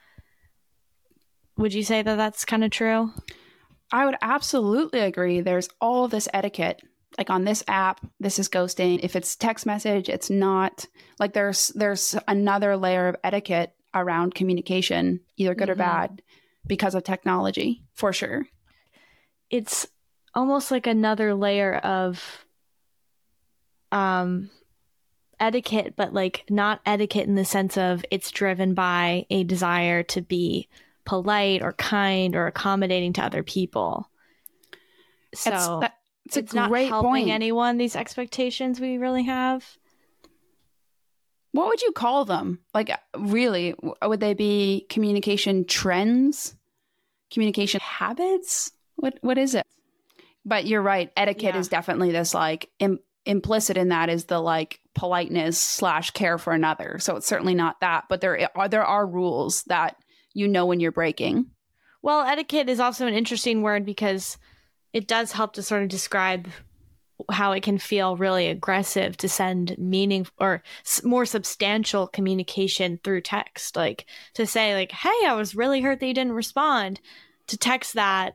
Would 1.57 1.75
you 1.75 1.83
say 1.83 2.03
that 2.03 2.17
that's 2.17 2.45
kind 2.45 2.63
of 2.63 2.71
true? 2.71 3.11
I 3.91 4.05
would 4.05 4.17
absolutely 4.21 5.01
agree. 5.01 5.41
There's 5.41 5.69
all 5.81 6.07
this 6.07 6.29
etiquette. 6.33 6.83
Like 7.19 7.31
on 7.31 7.45
this 7.45 7.65
app, 7.67 8.01
this 8.21 8.39
is 8.39 8.49
ghosting. 8.49 9.01
If 9.03 9.17
it's 9.17 9.35
text 9.35 9.67
message, 9.67 10.09
it's 10.09 10.31
not. 10.31 10.87
Like 11.19 11.33
there's 11.33 11.69
there's 11.69 12.17
another 12.29 12.77
layer 12.77 13.09
of 13.09 13.17
etiquette 13.25 13.75
around 13.93 14.37
communication, 14.37 15.21
either 15.37 15.55
good 15.57 15.69
mm-hmm. 15.69 15.73
or 15.73 15.85
bad, 15.85 16.23
because 16.67 16.95
of 16.95 17.03
technology, 17.03 17.83
for 17.93 18.13
sure. 18.13 18.47
It's 19.51 19.87
almost 20.35 20.71
like 20.71 20.87
another 20.87 21.35
layer 21.35 21.75
of 21.75 22.45
um 23.91 24.51
etiquette, 25.41 25.95
but 25.97 26.13
like 26.13 26.45
not 26.49 26.81
etiquette 26.87 27.27
in 27.27 27.35
the 27.35 27.45
sense 27.45 27.77
of 27.77 28.05
it's 28.11 28.31
driven 28.31 28.75
by 28.75 29.27
a 29.31 29.43
desire 29.45 30.03
to 30.05 30.21
be 30.21 30.69
polite 31.05 31.63
or 31.63 31.73
kind 31.73 32.37
or 32.37 32.47
accommodating 32.47 33.13
to 33.15 33.25
other 33.25 33.43
people. 33.43 34.09
So 35.35 35.81
that, 35.81 35.98
it's, 36.37 36.53
it's 36.53 36.55
not 36.55 36.71
helping 36.71 37.11
point. 37.11 37.31
anyone 37.31 37.77
these 37.79 37.97
expectations 37.97 38.81
we 38.81 38.99
really 38.99 39.25
have. 39.25 39.65
What 41.53 41.69
would 41.69 41.83
you 41.83 41.93
call 41.93 42.25
them? 42.25 42.61
Like, 42.75 42.91
really, 43.17 43.75
would 44.03 44.21
they 44.21 44.35
be 44.35 44.87
communication 44.91 45.65
trends, 45.65 46.55
communication 47.33 47.81
habits? 47.81 48.71
What 48.97 49.19
What 49.23 49.39
is 49.39 49.55
it? 49.55 49.67
But 50.45 50.67
you're 50.67 50.83
right. 50.83 51.11
Etiquette 51.17 51.55
yeah. 51.55 51.61
is 51.61 51.69
definitely 51.69 52.13
this 52.13 52.35
like 52.35 52.71
Im- 52.79 53.01
implicit 53.25 53.77
in 53.77 53.89
that 53.89 54.09
is 54.09 54.25
the 54.25 54.41
like 54.41 54.81
politeness 54.95 55.59
slash 55.59 56.11
care 56.11 56.39
for 56.39 56.53
another. 56.53 56.99
So 56.99 57.17
it's 57.17 57.27
certainly 57.27 57.55
not 57.55 57.81
that, 57.81 58.05
but 58.09 58.21
there 58.21 58.49
are 58.55 58.69
there 58.69 58.85
are 58.85 59.07
rules 59.07 59.63
that 59.65 59.97
you 60.35 60.49
know 60.49 60.67
when 60.67 60.81
you're 60.81 60.93
breaking. 60.93 61.47
Well, 62.03 62.25
etiquette 62.25 62.69
is 62.69 62.81
also 62.81 63.07
an 63.07 63.15
interesting 63.15 63.63
word 63.63 63.85
because 63.85 64.39
it 64.93 65.07
does 65.07 65.33
help 65.33 65.55
to 65.55 65.63
sort 65.63 65.83
of 65.83 65.89
describe 65.89 66.49
how 67.31 67.53
it 67.53 67.63
can 67.63 67.79
feel 67.79 68.17
really 68.17 68.47
aggressive 68.47 69.17
to 69.17 69.29
send 69.29 69.77
meaning 69.77 70.27
or 70.39 70.63
more 71.03 71.27
substantial 71.27 72.07
communication 72.07 72.99
through 73.03 73.21
text. 73.21 73.77
Like 73.77 74.07
to 74.35 74.47
say 74.47 74.75
like 74.75 74.93
hey 74.93 75.27
i 75.27 75.35
was 75.35 75.57
really 75.57 75.81
hurt 75.81 75.99
that 76.01 76.07
you 76.07 76.15
didn't 76.15 76.33
respond 76.33 77.01
to 77.49 77.57
text 77.59 77.95
that 77.95 78.35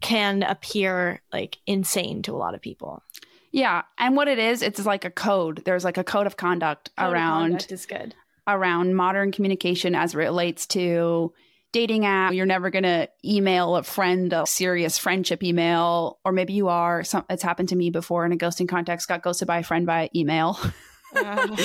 can 0.00 0.42
appear 0.42 1.22
like 1.32 1.58
insane 1.66 2.22
to 2.22 2.32
a 2.32 2.36
lot 2.36 2.54
of 2.54 2.60
people. 2.60 3.02
Yeah, 3.50 3.82
and 3.96 4.14
what 4.14 4.28
it 4.28 4.38
is, 4.38 4.62
it's 4.62 4.84
like 4.84 5.04
a 5.04 5.10
code. 5.10 5.62
There's 5.64 5.84
like 5.84 5.96
a 5.96 6.04
code 6.04 6.26
of 6.26 6.36
conduct 6.36 6.90
code 6.96 7.12
around 7.12 7.44
of 7.44 7.50
conduct 7.50 7.72
is 7.72 7.86
good. 7.86 8.14
around 8.46 8.94
modern 8.94 9.32
communication 9.32 9.94
as 9.94 10.14
it 10.14 10.18
relates 10.18 10.66
to 10.68 11.32
dating 11.72 12.06
app. 12.06 12.32
You're 12.32 12.46
never 12.46 12.70
going 12.70 12.84
to 12.84 13.08
email 13.24 13.76
a 13.76 13.82
friend 13.82 14.32
a 14.32 14.46
serious 14.46 14.98
friendship 14.98 15.42
email, 15.42 16.18
or 16.24 16.32
maybe 16.32 16.52
you 16.52 16.68
are. 16.68 17.04
Some, 17.04 17.24
it's 17.28 17.42
happened 17.42 17.70
to 17.70 17.76
me 17.76 17.90
before 17.90 18.24
in 18.24 18.32
a 18.32 18.36
ghosting 18.36 18.68
context. 18.68 19.08
Got 19.08 19.22
ghosted 19.22 19.48
by 19.48 19.58
a 19.58 19.62
friend 19.64 19.86
by 19.86 20.10
email. 20.14 20.58
Uh. 21.16 21.56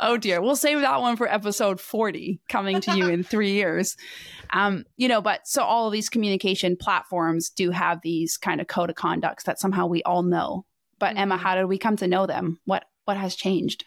oh 0.00 0.18
dear, 0.18 0.42
we'll 0.42 0.54
save 0.54 0.82
that 0.82 1.00
one 1.00 1.16
for 1.16 1.26
episode 1.26 1.80
40 1.80 2.42
coming 2.50 2.78
to 2.82 2.94
you 2.94 3.08
in 3.08 3.22
three 3.22 3.52
years. 3.52 3.96
Um, 4.52 4.84
you 4.98 5.08
know, 5.08 5.22
but 5.22 5.48
so 5.48 5.62
all 5.62 5.86
of 5.86 5.94
these 5.94 6.10
communication 6.10 6.76
platforms 6.76 7.48
do 7.48 7.70
have 7.70 8.02
these 8.02 8.36
kind 8.36 8.60
of 8.60 8.66
code 8.66 8.90
of 8.90 8.96
conducts 8.96 9.44
that 9.44 9.58
somehow 9.58 9.86
we 9.86 10.02
all 10.02 10.22
know 10.22 10.66
but 11.02 11.14
mm-hmm. 11.14 11.18
Emma, 11.18 11.36
how 11.36 11.56
did 11.56 11.64
we 11.64 11.78
come 11.78 11.96
to 11.96 12.06
know 12.06 12.26
them? 12.26 12.60
What 12.64 12.84
what 13.06 13.16
has 13.16 13.34
changed? 13.34 13.84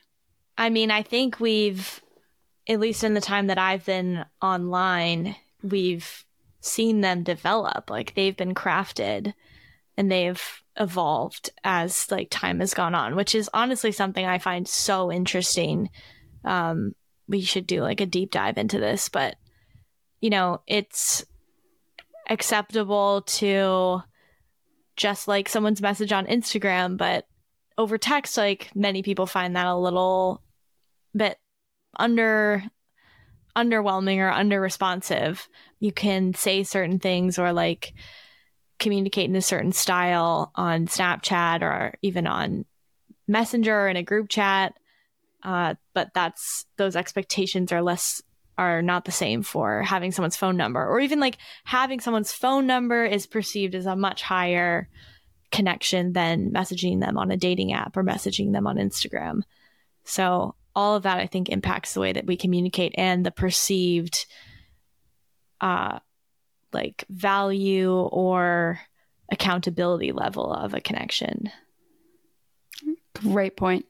I 0.58 0.70
mean, 0.70 0.92
I 0.92 1.02
think 1.02 1.40
we've 1.40 2.02
at 2.68 2.82
least 2.82 3.06
in 3.06 3.14
the 3.14 3.22
time 3.22 3.48
that 3.48 3.58
I've 3.58 3.86
been 3.86 4.26
online, 4.42 5.38
we've 5.64 6.26
seen 6.62 7.02
them 7.02 7.24
develop. 7.24 7.90
Like 7.90 8.14
they've 8.16 8.36
been 8.36 8.56
crafted 8.56 9.34
and 9.98 10.12
they've 10.12 10.42
evolved 10.78 11.52
as 11.64 12.10
like 12.12 12.30
time 12.30 12.60
has 12.60 12.74
gone 12.74 12.96
on, 12.96 13.16
which 13.16 13.36
is 13.36 13.50
honestly 13.54 13.92
something 13.92 14.26
I 14.26 14.40
find 14.40 14.68
so 14.68 15.12
interesting. 15.12 15.90
Um, 16.44 16.96
we 17.28 17.42
should 17.42 17.68
do 17.68 17.82
like 17.82 18.02
a 18.02 18.06
deep 18.06 18.32
dive 18.32 18.58
into 18.58 18.80
this, 18.80 19.10
but 19.10 19.36
you 20.22 20.30
know, 20.30 20.62
it's 20.68 21.26
acceptable 22.30 23.22
to 23.22 24.02
just 24.96 25.28
like 25.28 25.50
someone's 25.50 25.82
message 25.82 26.12
on 26.12 26.26
Instagram, 26.26 26.98
but 26.98 27.28
over 27.78 27.98
text, 27.98 28.38
like 28.38 28.70
many 28.74 29.04
people 29.04 29.26
find 29.26 29.56
that 29.56 29.68
a 29.68 29.76
little 29.76 30.42
bit 31.16 31.38
under 31.98 32.64
underwhelming 33.56 34.18
or 34.18 34.30
under 34.30 34.60
responsive. 34.60 35.48
You 35.80 35.92
can 35.92 36.34
say 36.34 36.64
certain 36.64 37.00
things 37.00 37.40
or 37.40 37.54
like 37.54 37.94
communicate 38.80 39.30
in 39.30 39.36
a 39.36 39.42
certain 39.42 39.72
style 39.72 40.52
on 40.56 40.88
Snapchat 40.88 41.62
or 41.62 41.96
even 42.02 42.28
on 42.28 42.66
Messenger 43.28 43.82
or 43.82 43.88
in 43.88 43.98
a 43.98 44.04
group 44.04 44.30
chat. 44.30 44.74
Uh, 45.44 45.76
but 45.94 46.10
that's 46.14 46.66
those 46.78 46.96
expectations 46.96 47.72
are 47.72 47.82
less 47.82 48.22
are 48.58 48.82
not 48.82 49.04
the 49.04 49.12
same 49.12 49.44
for 49.44 49.82
having 49.82 50.12
someone's 50.12 50.38
phone 50.38 50.56
number 50.56 50.86
or 50.86 51.00
even 51.02 51.20
like 51.20 51.38
having 51.66 52.00
someone's 52.00 52.32
phone 52.32 52.66
number 52.66 53.04
is 53.04 53.28
perceived 53.28 53.76
as 53.76 53.86
a 53.86 53.98
much 53.98 54.22
higher 54.22 54.88
connection 55.52 56.14
than 56.14 56.52
messaging 56.52 57.02
them 57.02 57.18
on 57.18 57.32
a 57.32 57.38
dating 57.38 57.74
app 57.74 57.98
or 57.98 58.04
messaging 58.04 58.54
them 58.54 58.66
on 58.66 58.78
Instagram. 58.78 59.42
So 60.06 60.56
all 60.76 60.96
of 60.96 61.04
that 61.04 61.20
I 61.20 61.28
think 61.28 61.50
impacts 61.50 61.94
the 61.94 62.02
way 62.02 62.14
that 62.14 62.26
we 62.26 62.38
communicate 62.38 62.94
and 62.98 63.26
the 63.26 63.32
perceived 63.32 64.26
uh 65.62 66.00
like 66.74 67.06
value 67.10 67.94
or 67.94 68.80
accountability 69.32 70.12
level 70.12 70.52
of 70.52 70.74
a 70.74 70.82
connection. 70.82 71.50
Great 73.16 73.56
point. 73.56 73.86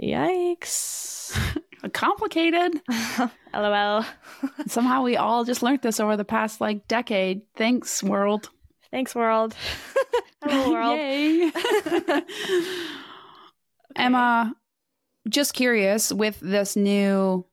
Yikes. 0.00 1.36
complicated. 1.92 2.80
LOL. 3.54 4.04
Somehow 4.66 5.02
we 5.02 5.16
all 5.16 5.44
just 5.44 5.62
learned 5.62 5.82
this 5.82 6.00
over 6.00 6.16
the 6.16 6.24
past 6.24 6.60
like 6.60 6.86
decade. 6.86 7.42
Thanks, 7.56 8.02
world. 8.02 8.50
Thanks, 8.90 9.14
world. 9.14 9.54
Hello, 10.42 10.72
world. 10.72 10.98
Yay. 10.98 11.52
Emma, 13.96 14.54
just 15.28 15.54
curious 15.54 16.12
with 16.12 16.38
this 16.40 16.76
new 16.76 17.44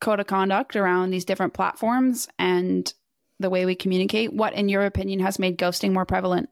code 0.00 0.20
of 0.20 0.26
conduct 0.26 0.76
around 0.76 1.10
these 1.10 1.24
different 1.24 1.54
platforms 1.54 2.28
and 2.38 2.92
the 3.40 3.50
way 3.50 3.64
we 3.66 3.74
communicate, 3.74 4.32
what, 4.32 4.52
in 4.52 4.68
your 4.68 4.84
opinion, 4.84 5.20
has 5.20 5.38
made 5.38 5.58
ghosting 5.58 5.92
more 5.92 6.04
prevalent? 6.04 6.48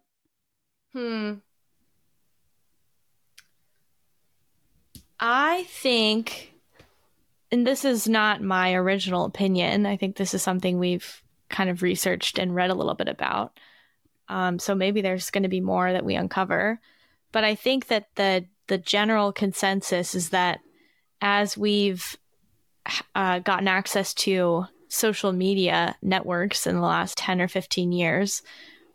Hmm. 0.93 1.35
I 5.21 5.65
think, 5.69 6.53
and 7.53 7.65
this 7.65 7.85
is 7.85 8.09
not 8.09 8.43
my 8.43 8.75
original 8.75 9.25
opinion, 9.25 9.87
I 9.87 9.97
think 9.97 10.17
this 10.17 10.35
is 10.35 10.43
something 10.43 10.79
we've 10.79 11.23
kind 11.49 11.71
of 11.71 11.83
researched 11.83 12.39
and 12.39 12.55
read 12.55 12.71
a 12.71 12.75
little 12.75 12.95
bit 12.95 13.09
about. 13.09 13.61
Um, 14.29 14.59
so 14.59 14.75
maybe 14.75 15.01
there's 15.01 15.31
going 15.31 15.45
to 15.45 15.49
be 15.49 15.61
more 15.61 15.93
that 15.93 16.05
we 16.05 16.17
uncover. 16.17 16.81
But 17.31 17.45
I 17.45 17.55
think 17.55 17.87
that 17.89 18.09
the 18.17 18.47
the 18.69 18.79
general 18.79 19.33
consensus 19.33 20.15
is 20.15 20.31
that 20.31 20.61
as 21.21 21.57
we've 21.57 22.17
uh, 23.15 23.39
gotten 23.41 23.69
access 23.69 24.13
to 24.15 24.67
social 24.89 25.33
media 25.33 25.97
networks 26.03 26.67
in 26.67 26.75
the 26.75 26.81
last 26.83 27.17
10 27.17 27.41
or 27.41 27.49
15 27.49 27.93
years, 27.93 28.43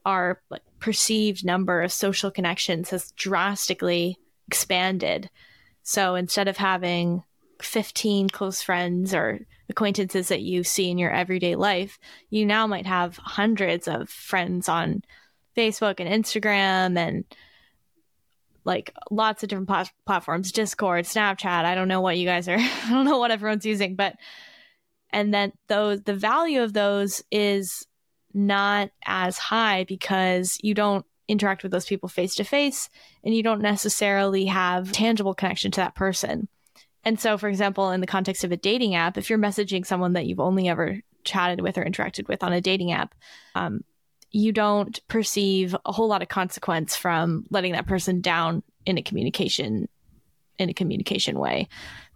our 0.05 0.41
perceived 0.79 1.45
number 1.45 1.81
of 1.81 1.91
social 1.91 2.31
connections 2.31 2.91
has 2.91 3.11
drastically 3.11 4.17
expanded. 4.47 5.29
So 5.83 6.15
instead 6.15 6.47
of 6.47 6.57
having 6.57 7.23
15 7.61 8.29
close 8.29 8.61
friends 8.61 9.13
or 9.13 9.39
acquaintances 9.69 10.27
that 10.29 10.41
you 10.41 10.63
see 10.63 10.89
in 10.89 10.97
your 10.97 11.11
everyday 11.11 11.55
life, 11.55 11.99
you 12.29 12.45
now 12.45 12.67
might 12.67 12.85
have 12.85 13.17
hundreds 13.17 13.87
of 13.87 14.09
friends 14.09 14.69
on 14.69 15.03
Facebook 15.55 15.99
and 15.99 16.23
Instagram 16.23 16.97
and 16.97 17.25
like 18.67 18.93
lots 19.09 19.41
of 19.41 19.49
different 19.49 19.69
plat- 19.69 19.91
platforms, 20.05 20.51
Discord, 20.51 21.05
Snapchat. 21.05 21.65
I 21.65 21.73
don't 21.73 21.87
know 21.87 22.01
what 22.01 22.17
you 22.17 22.25
guys 22.27 22.47
are, 22.47 22.57
I 22.59 22.89
don't 22.89 23.05
know 23.05 23.17
what 23.17 23.31
everyone's 23.31 23.65
using, 23.65 23.95
but 23.95 24.15
and 25.09 25.33
then 25.33 25.53
those 25.69 26.03
the 26.03 26.13
value 26.13 26.61
of 26.61 26.73
those 26.73 27.23
is 27.31 27.87
not 28.33 28.89
as 29.05 29.37
high 29.37 29.85
because 29.85 30.57
you 30.61 30.73
don't 30.73 31.05
interact 31.27 31.63
with 31.63 31.71
those 31.71 31.85
people 31.85 32.09
face 32.09 32.35
to 32.35 32.43
face 32.43 32.89
and 33.23 33.33
you 33.33 33.41
don't 33.41 33.61
necessarily 33.61 34.45
have 34.45 34.91
tangible 34.91 35.33
connection 35.33 35.71
to 35.71 35.81
that 35.81 35.95
person. 35.95 36.47
And 37.03 37.19
so, 37.19 37.37
for 37.37 37.47
example, 37.47 37.91
in 37.91 38.01
the 38.01 38.07
context 38.07 38.43
of 38.43 38.51
a 38.51 38.57
dating 38.57 38.95
app, 38.95 39.17
if 39.17 39.29
you're 39.29 39.39
messaging 39.39 39.85
someone 39.85 40.13
that 40.13 40.25
you've 40.25 40.41
only 40.41 40.67
ever 40.67 40.99
chatted 41.23 41.61
with 41.61 41.77
or 41.77 41.85
interacted 41.85 42.27
with 42.27 42.43
on 42.43 42.53
a 42.53 42.61
dating 42.61 42.91
app, 42.91 43.15
um, 43.55 43.81
you 44.31 44.51
don't 44.51 44.99
perceive 45.07 45.75
a 45.85 45.91
whole 45.91 46.07
lot 46.07 46.21
of 46.21 46.27
consequence 46.27 46.95
from 46.95 47.45
letting 47.49 47.73
that 47.73 47.87
person 47.87 48.21
down 48.21 48.63
in 48.85 48.97
a 48.97 49.01
communication 49.01 49.87
in 50.59 50.69
a 50.69 50.73
communication 50.73 51.37
way. 51.37 51.67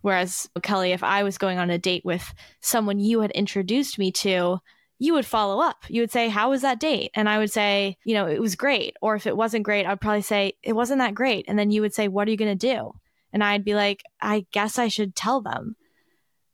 Whereas 0.02 0.50
Kelly, 0.64 0.94
if 0.94 1.04
I 1.04 1.24
was 1.24 1.38
going 1.38 1.60
on 1.60 1.70
a 1.70 1.78
date 1.78 2.04
with 2.04 2.34
someone 2.60 3.00
you 3.00 3.22
had 3.22 3.32
introduced 3.32 4.00
me 4.00 4.12
to, 4.14 4.60
you 4.98 5.14
would 5.14 5.26
follow 5.26 5.62
up. 5.62 5.84
You 5.90 6.02
would 6.02 6.12
say, 6.12 6.28
How 6.28 6.50
was 6.50 6.62
that 6.62 6.80
date? 6.80 7.12
And 7.14 7.30
I 7.30 7.38
would 7.38 7.52
say, 7.52 7.98
You 8.04 8.16
know, 8.16 8.28
it 8.28 8.42
was 8.42 8.56
great. 8.56 8.96
Or 9.02 9.16
if 9.16 9.28
it 9.28 9.38
wasn't 9.38 9.64
great, 9.64 9.86
I'd 9.86 10.02
probably 10.02 10.22
say, 10.22 10.54
It 10.64 10.74
wasn't 10.74 11.00
that 11.00 11.16
great. 11.16 11.46
And 11.48 11.58
then 11.58 11.72
you 11.72 11.82
would 11.82 11.94
say, 11.94 12.08
What 12.08 12.28
are 12.28 12.32
you 12.32 12.38
going 12.38 12.58
to 12.58 12.68
do? 12.68 12.94
And 13.34 13.44
I'd 13.44 13.64
be 13.64 13.76
like, 13.76 14.04
I 14.20 14.46
guess 14.52 14.78
I 14.78 14.90
should 14.90 15.16
tell 15.16 15.42
them. 15.42 15.76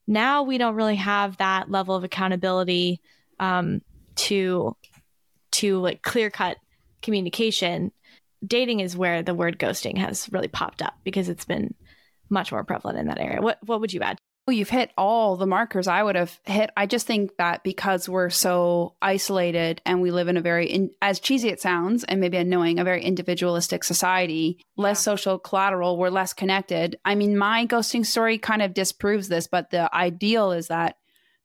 Now 0.07 0.43
we 0.43 0.57
don't 0.57 0.75
really 0.75 0.95
have 0.95 1.37
that 1.37 1.69
level 1.69 1.95
of 1.95 2.03
accountability 2.03 3.01
um, 3.39 3.81
to 4.15 4.75
to 5.57 5.79
like 5.79 6.01
clear 6.01 6.29
cut 6.29 6.57
communication, 7.01 7.91
dating 8.45 8.79
is 8.79 8.97
where 8.97 9.23
the 9.23 9.35
word 9.35 9.59
ghosting 9.59 9.97
has 9.97 10.29
really 10.31 10.47
popped 10.47 10.81
up 10.81 10.95
because 11.03 11.29
it's 11.29 11.45
been 11.45 11.73
much 12.29 12.51
more 12.51 12.63
prevalent 12.63 12.99
in 12.99 13.07
that 13.07 13.19
area. 13.19 13.41
What 13.41 13.59
what 13.65 13.81
would 13.81 13.93
you 13.93 14.01
add? 14.01 14.17
Well, 14.47 14.55
you've 14.55 14.69
hit 14.69 14.91
all 14.97 15.35
the 15.35 15.45
markers 15.45 15.89
I 15.89 16.01
would 16.01 16.15
have 16.15 16.39
hit. 16.45 16.69
I 16.77 16.85
just 16.85 17.05
think 17.05 17.35
that 17.35 17.65
because 17.65 18.07
we're 18.07 18.29
so 18.29 18.95
isolated 19.01 19.81
and 19.85 20.01
we 20.01 20.09
live 20.09 20.29
in 20.29 20.37
a 20.37 20.41
very, 20.41 20.67
in, 20.67 20.91
as 21.01 21.19
cheesy 21.19 21.49
it 21.49 21.59
sounds, 21.59 22.05
and 22.05 22.21
maybe 22.21 22.37
annoying, 22.37 22.79
a 22.79 22.85
very 22.85 23.03
individualistic 23.03 23.83
society, 23.83 24.63
less 24.77 24.99
yeah. 24.99 25.11
social 25.11 25.37
collateral, 25.37 25.97
we're 25.97 26.09
less 26.09 26.31
connected. 26.31 26.97
I 27.03 27.15
mean, 27.15 27.37
my 27.37 27.65
ghosting 27.65 28.05
story 28.05 28.37
kind 28.37 28.61
of 28.61 28.73
disproves 28.73 29.27
this, 29.27 29.47
but 29.47 29.69
the 29.69 29.93
ideal 29.93 30.53
is 30.53 30.67
that 30.67 30.95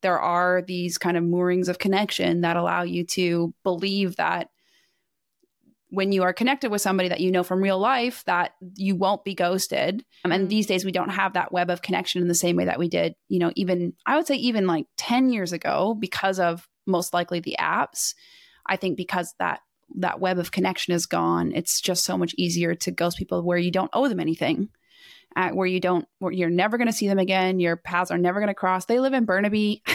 there 0.03 0.21
are 0.21 0.63
these 0.63 0.99
kind 0.99 1.17
of 1.17 1.25
moorings 1.25 1.69
of 1.69 1.79
connection 1.79 2.43
that 2.43 2.57
allow 2.57 2.83
you 2.83 3.05
to 3.05 3.55
believe 3.63 4.17
that 4.17 4.51
when 5.93 6.11
you 6.11 6.23
are 6.23 6.33
connected 6.33 6.71
with 6.71 6.81
somebody 6.81 7.11
that 7.11 7.21
you 7.21 7.31
know 7.31 7.43
from 7.43 7.63
real 7.63 7.79
life 7.79 8.25
that 8.25 8.53
you 8.77 8.97
won't 8.97 9.25
be 9.25 9.35
ghosted. 9.35 10.03
Um, 10.25 10.33
and 10.33 10.43
mm-hmm. 10.43 10.49
these 10.49 10.67
days 10.67 10.85
we 10.85 10.93
don't 10.93 11.11
have 11.11 11.35
that 11.35 11.53
web 11.53 11.69
of 11.69 11.83
connection 11.83 12.23
in 12.23 12.29
the 12.29 12.35
same 12.35 12.57
way 12.57 12.65
that 12.65 12.79
we 12.79 12.89
did 12.89 13.15
you 13.29 13.39
know 13.39 13.53
even 13.57 13.93
i 14.07 14.17
would 14.17 14.27
say 14.27 14.37
even 14.37 14.67
like 14.67 14.87
10 14.97 15.31
years 15.31 15.53
ago 15.53 15.95
because 15.99 16.39
of 16.39 16.69
most 16.87 17.15
likely 17.15 17.41
the 17.41 17.57
apps. 17.61 18.15
I 18.67 18.77
think 18.77 18.97
because 18.97 19.35
that 19.39 19.61
that 19.97 20.21
web 20.21 20.39
of 20.39 20.53
connection 20.53 20.95
is 20.95 21.05
gone 21.05 21.53
it's 21.55 21.79
just 21.79 22.03
so 22.03 22.17
much 22.17 22.35
easier 22.39 22.75
to 22.75 22.91
ghost 22.91 23.19
people 23.19 23.43
where 23.43 23.59
you 23.59 23.71
don't 23.71 23.91
owe 23.93 24.09
them 24.09 24.21
anything 24.21 24.71
uh, 25.37 25.51
where 25.51 25.67
you 25.67 25.81
don't 25.81 26.07
where 26.19 26.33
you're 26.33 26.51
never 26.51 26.79
going 26.79 26.87
to 26.87 26.93
see 26.93 27.09
them 27.09 27.19
again. 27.19 27.61
Your 27.61 27.77
paths 27.77 28.11
are 28.11 28.19
never 28.19 28.41
going 28.41 28.49
to 28.49 28.55
cross. 28.55 28.85
They 28.85 29.01
live 29.01 29.13
in 29.13 29.25
burnaby. 29.25 29.83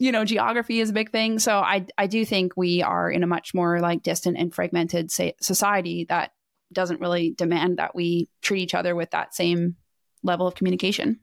You 0.00 0.12
know 0.12 0.24
geography 0.24 0.78
is 0.78 0.90
a 0.90 0.92
big 0.92 1.10
thing. 1.10 1.40
So 1.40 1.58
i 1.58 1.84
i 1.98 2.06
do 2.06 2.24
think 2.24 2.52
we 2.56 2.82
are 2.82 3.10
in 3.10 3.24
a 3.24 3.26
much 3.26 3.52
more 3.52 3.80
like 3.80 4.04
distant 4.04 4.38
and 4.38 4.54
fragmented 4.54 5.10
say, 5.10 5.34
society 5.40 6.06
that 6.08 6.30
doesn't 6.72 7.00
really 7.00 7.34
demand 7.36 7.78
that 7.78 7.96
we 7.96 8.28
treat 8.40 8.62
each 8.62 8.74
other 8.74 8.94
with 8.94 9.10
that 9.10 9.34
same 9.34 9.74
level 10.22 10.46
of 10.46 10.54
communication. 10.54 11.18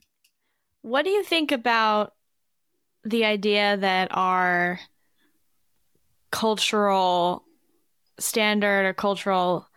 What 0.82 1.04
do 1.04 1.10
you 1.10 1.22
think 1.22 1.52
about 1.52 2.12
the 3.04 3.24
idea 3.24 3.76
that 3.76 4.08
our 4.10 4.78
cultural 6.30 7.44
standard 8.18 8.86
or 8.86 8.92
cultural 8.92 9.68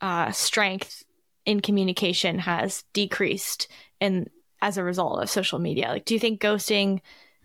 uh, 0.00 0.32
strength 0.32 1.04
in 1.50 1.60
communication 1.60 2.38
has 2.38 2.84
decreased 2.92 3.66
in 4.00 4.30
as 4.62 4.78
a 4.78 4.84
result 4.84 5.20
of 5.20 5.28
social 5.28 5.58
media? 5.58 5.88
Like, 5.88 6.04
do 6.04 6.14
you 6.14 6.20
think 6.20 6.40
ghosting 6.40 7.00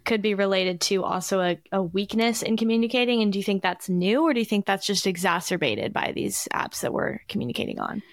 could 0.06 0.22
be 0.22 0.36
related 0.36 0.80
to 0.80 1.04
also 1.04 1.41
a, 1.41 1.60
a 1.72 1.82
weakness 1.82 2.44
in 2.44 2.56
communicating? 2.56 3.24
And 3.24 3.34
do 3.34 3.39
you 3.39 3.44
think 3.44 3.63
that's 3.63 3.89
new, 3.89 4.22
or 4.22 4.34
do 4.34 4.39
you 4.39 4.46
think 4.46 4.68
that's 4.68 4.86
just 4.86 5.08
exacerbated 5.08 5.91
by 5.91 6.12
these 6.15 6.48
apps 6.54 6.82
that 6.82 6.94
we're 6.94 7.20
communicating 7.28 7.80
on? 7.80 8.04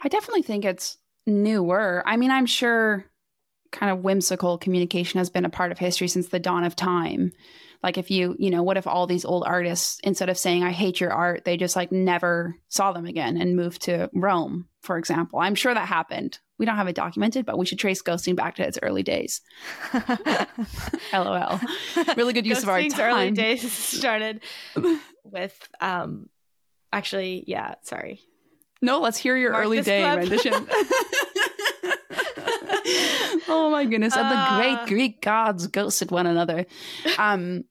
I 0.00 0.06
definitely 0.06 0.42
think 0.42 0.64
it's 0.64 0.96
newer. 1.26 2.04
I 2.06 2.16
mean, 2.16 2.30
I'm 2.30 2.46
sure 2.46 3.04
kind 3.72 3.90
of 3.90 4.04
whimsical 4.04 4.58
communication 4.58 5.18
has 5.18 5.28
been 5.28 5.44
a 5.44 5.50
part 5.50 5.72
of 5.72 5.78
history 5.78 6.06
since 6.06 6.28
the 6.28 6.38
dawn 6.38 6.62
of 6.62 6.76
time. 6.76 7.32
Like 7.82 7.98
if 7.98 8.10
you, 8.10 8.34
you 8.38 8.50
know, 8.50 8.62
what 8.62 8.76
if 8.76 8.86
all 8.86 9.06
these 9.06 9.24
old 9.24 9.44
artists 9.46 10.00
instead 10.02 10.28
of 10.28 10.38
saying 10.38 10.62
I 10.64 10.72
hate 10.72 11.00
your 11.00 11.12
art, 11.12 11.44
they 11.44 11.56
just 11.56 11.76
like 11.76 11.92
never 11.92 12.56
saw 12.68 12.92
them 12.92 13.06
again 13.06 13.36
and 13.40 13.56
moved 13.56 13.82
to 13.82 14.10
Rome, 14.14 14.66
for 14.82 14.98
example. 14.98 15.38
I'm 15.38 15.54
sure 15.54 15.72
that 15.74 15.86
happened. 15.88 16.38
We 16.58 16.64
don't 16.66 16.76
have 16.76 16.88
it 16.88 16.96
documented, 16.96 17.44
but 17.44 17.58
we 17.58 17.66
should 17.66 17.78
trace 17.78 18.02
ghosting 18.02 18.34
back 18.34 18.56
to 18.56 18.66
its 18.66 18.78
early 18.82 19.02
days. 19.02 19.40
LOL. 21.12 21.60
Really 22.16 22.32
good 22.32 22.46
use 22.46 22.62
of 22.62 22.68
our 22.68 22.82
time. 22.82 23.00
early 23.00 23.30
days 23.30 23.70
started 23.72 24.40
with 25.24 25.68
um 25.80 26.28
actually, 26.92 27.44
yeah, 27.46 27.74
sorry. 27.82 28.20
No, 28.82 29.00
let's 29.00 29.18
hear 29.18 29.36
your 29.36 29.52
Mark 29.52 29.64
early 29.64 29.82
day 29.82 30.00
club. 30.02 30.18
rendition. 30.18 30.66
oh 33.48 33.68
my 33.70 33.84
goodness. 33.84 34.16
And 34.16 34.30
the 34.30 34.56
great 34.56 34.78
ah. 34.78 34.86
Greek 34.86 35.20
gods 35.22 35.66
ghosted 35.66 36.10
one 36.10 36.26
another. 36.26 36.66
Um, 37.18 37.64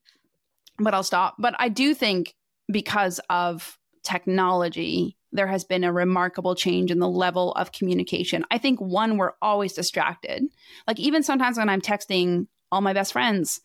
but 0.78 0.94
I'll 0.94 1.02
stop. 1.02 1.36
But 1.38 1.54
I 1.58 1.68
do 1.68 1.94
think 1.94 2.34
because 2.70 3.20
of 3.30 3.78
technology, 4.02 5.16
there 5.32 5.46
has 5.46 5.64
been 5.64 5.84
a 5.84 5.92
remarkable 5.92 6.54
change 6.54 6.90
in 6.90 6.98
the 6.98 7.08
level 7.08 7.52
of 7.52 7.72
communication. 7.72 8.44
I 8.50 8.58
think 8.58 8.80
one, 8.80 9.16
we're 9.16 9.32
always 9.40 9.72
distracted. 9.72 10.44
Like 10.86 10.98
even 10.98 11.22
sometimes 11.22 11.58
when 11.58 11.68
I'm 11.68 11.80
texting 11.80 12.46
all 12.70 12.80
my 12.80 12.92
best 12.92 13.12
friends, 13.12 13.60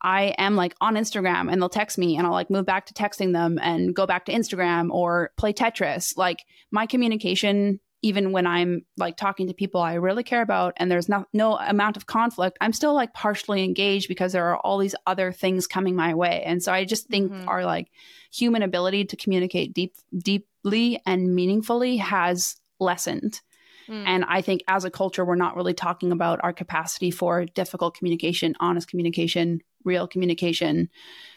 I 0.00 0.34
am 0.38 0.54
like 0.54 0.74
on 0.80 0.94
Instagram 0.94 1.50
and 1.50 1.60
they'll 1.60 1.68
text 1.68 1.98
me 1.98 2.16
and 2.16 2.26
I'll 2.26 2.32
like 2.32 2.50
move 2.50 2.66
back 2.66 2.86
to 2.86 2.94
texting 2.94 3.32
them 3.32 3.58
and 3.60 3.94
go 3.94 4.06
back 4.06 4.26
to 4.26 4.32
Instagram 4.32 4.90
or 4.90 5.32
play 5.36 5.52
Tetris. 5.52 6.16
Like 6.16 6.44
my 6.70 6.86
communication 6.86 7.80
even 8.02 8.32
when 8.32 8.46
I'm 8.46 8.84
like 8.96 9.16
talking 9.16 9.48
to 9.48 9.54
people 9.54 9.80
I 9.80 9.94
really 9.94 10.22
care 10.22 10.42
about 10.42 10.74
and 10.76 10.90
there's 10.90 11.08
no 11.08 11.26
no 11.32 11.58
amount 11.58 11.96
of 11.96 12.06
conflict, 12.06 12.58
I'm 12.60 12.72
still 12.72 12.94
like 12.94 13.12
partially 13.12 13.64
engaged 13.64 14.08
because 14.08 14.32
there 14.32 14.46
are 14.46 14.58
all 14.58 14.78
these 14.78 14.94
other 15.06 15.32
things 15.32 15.66
coming 15.66 15.96
my 15.96 16.14
way. 16.14 16.42
And 16.44 16.62
so 16.62 16.72
I 16.72 16.84
just 16.84 17.08
think 17.08 17.32
mm-hmm. 17.32 17.48
our 17.48 17.64
like 17.64 17.90
human 18.32 18.62
ability 18.62 19.06
to 19.06 19.16
communicate 19.16 19.74
deep 19.74 19.96
deeply 20.16 21.00
and 21.06 21.34
meaningfully 21.34 21.96
has 21.96 22.56
lessened. 22.78 23.40
Mm. 23.88 24.04
And 24.06 24.24
I 24.28 24.42
think 24.42 24.62
as 24.68 24.84
a 24.84 24.90
culture, 24.90 25.24
we're 25.24 25.34
not 25.34 25.56
really 25.56 25.74
talking 25.74 26.12
about 26.12 26.40
our 26.42 26.52
capacity 26.52 27.10
for 27.10 27.46
difficult 27.46 27.96
communication, 27.96 28.54
honest 28.60 28.88
communication, 28.88 29.60
real 29.84 30.06
communication, 30.06 30.90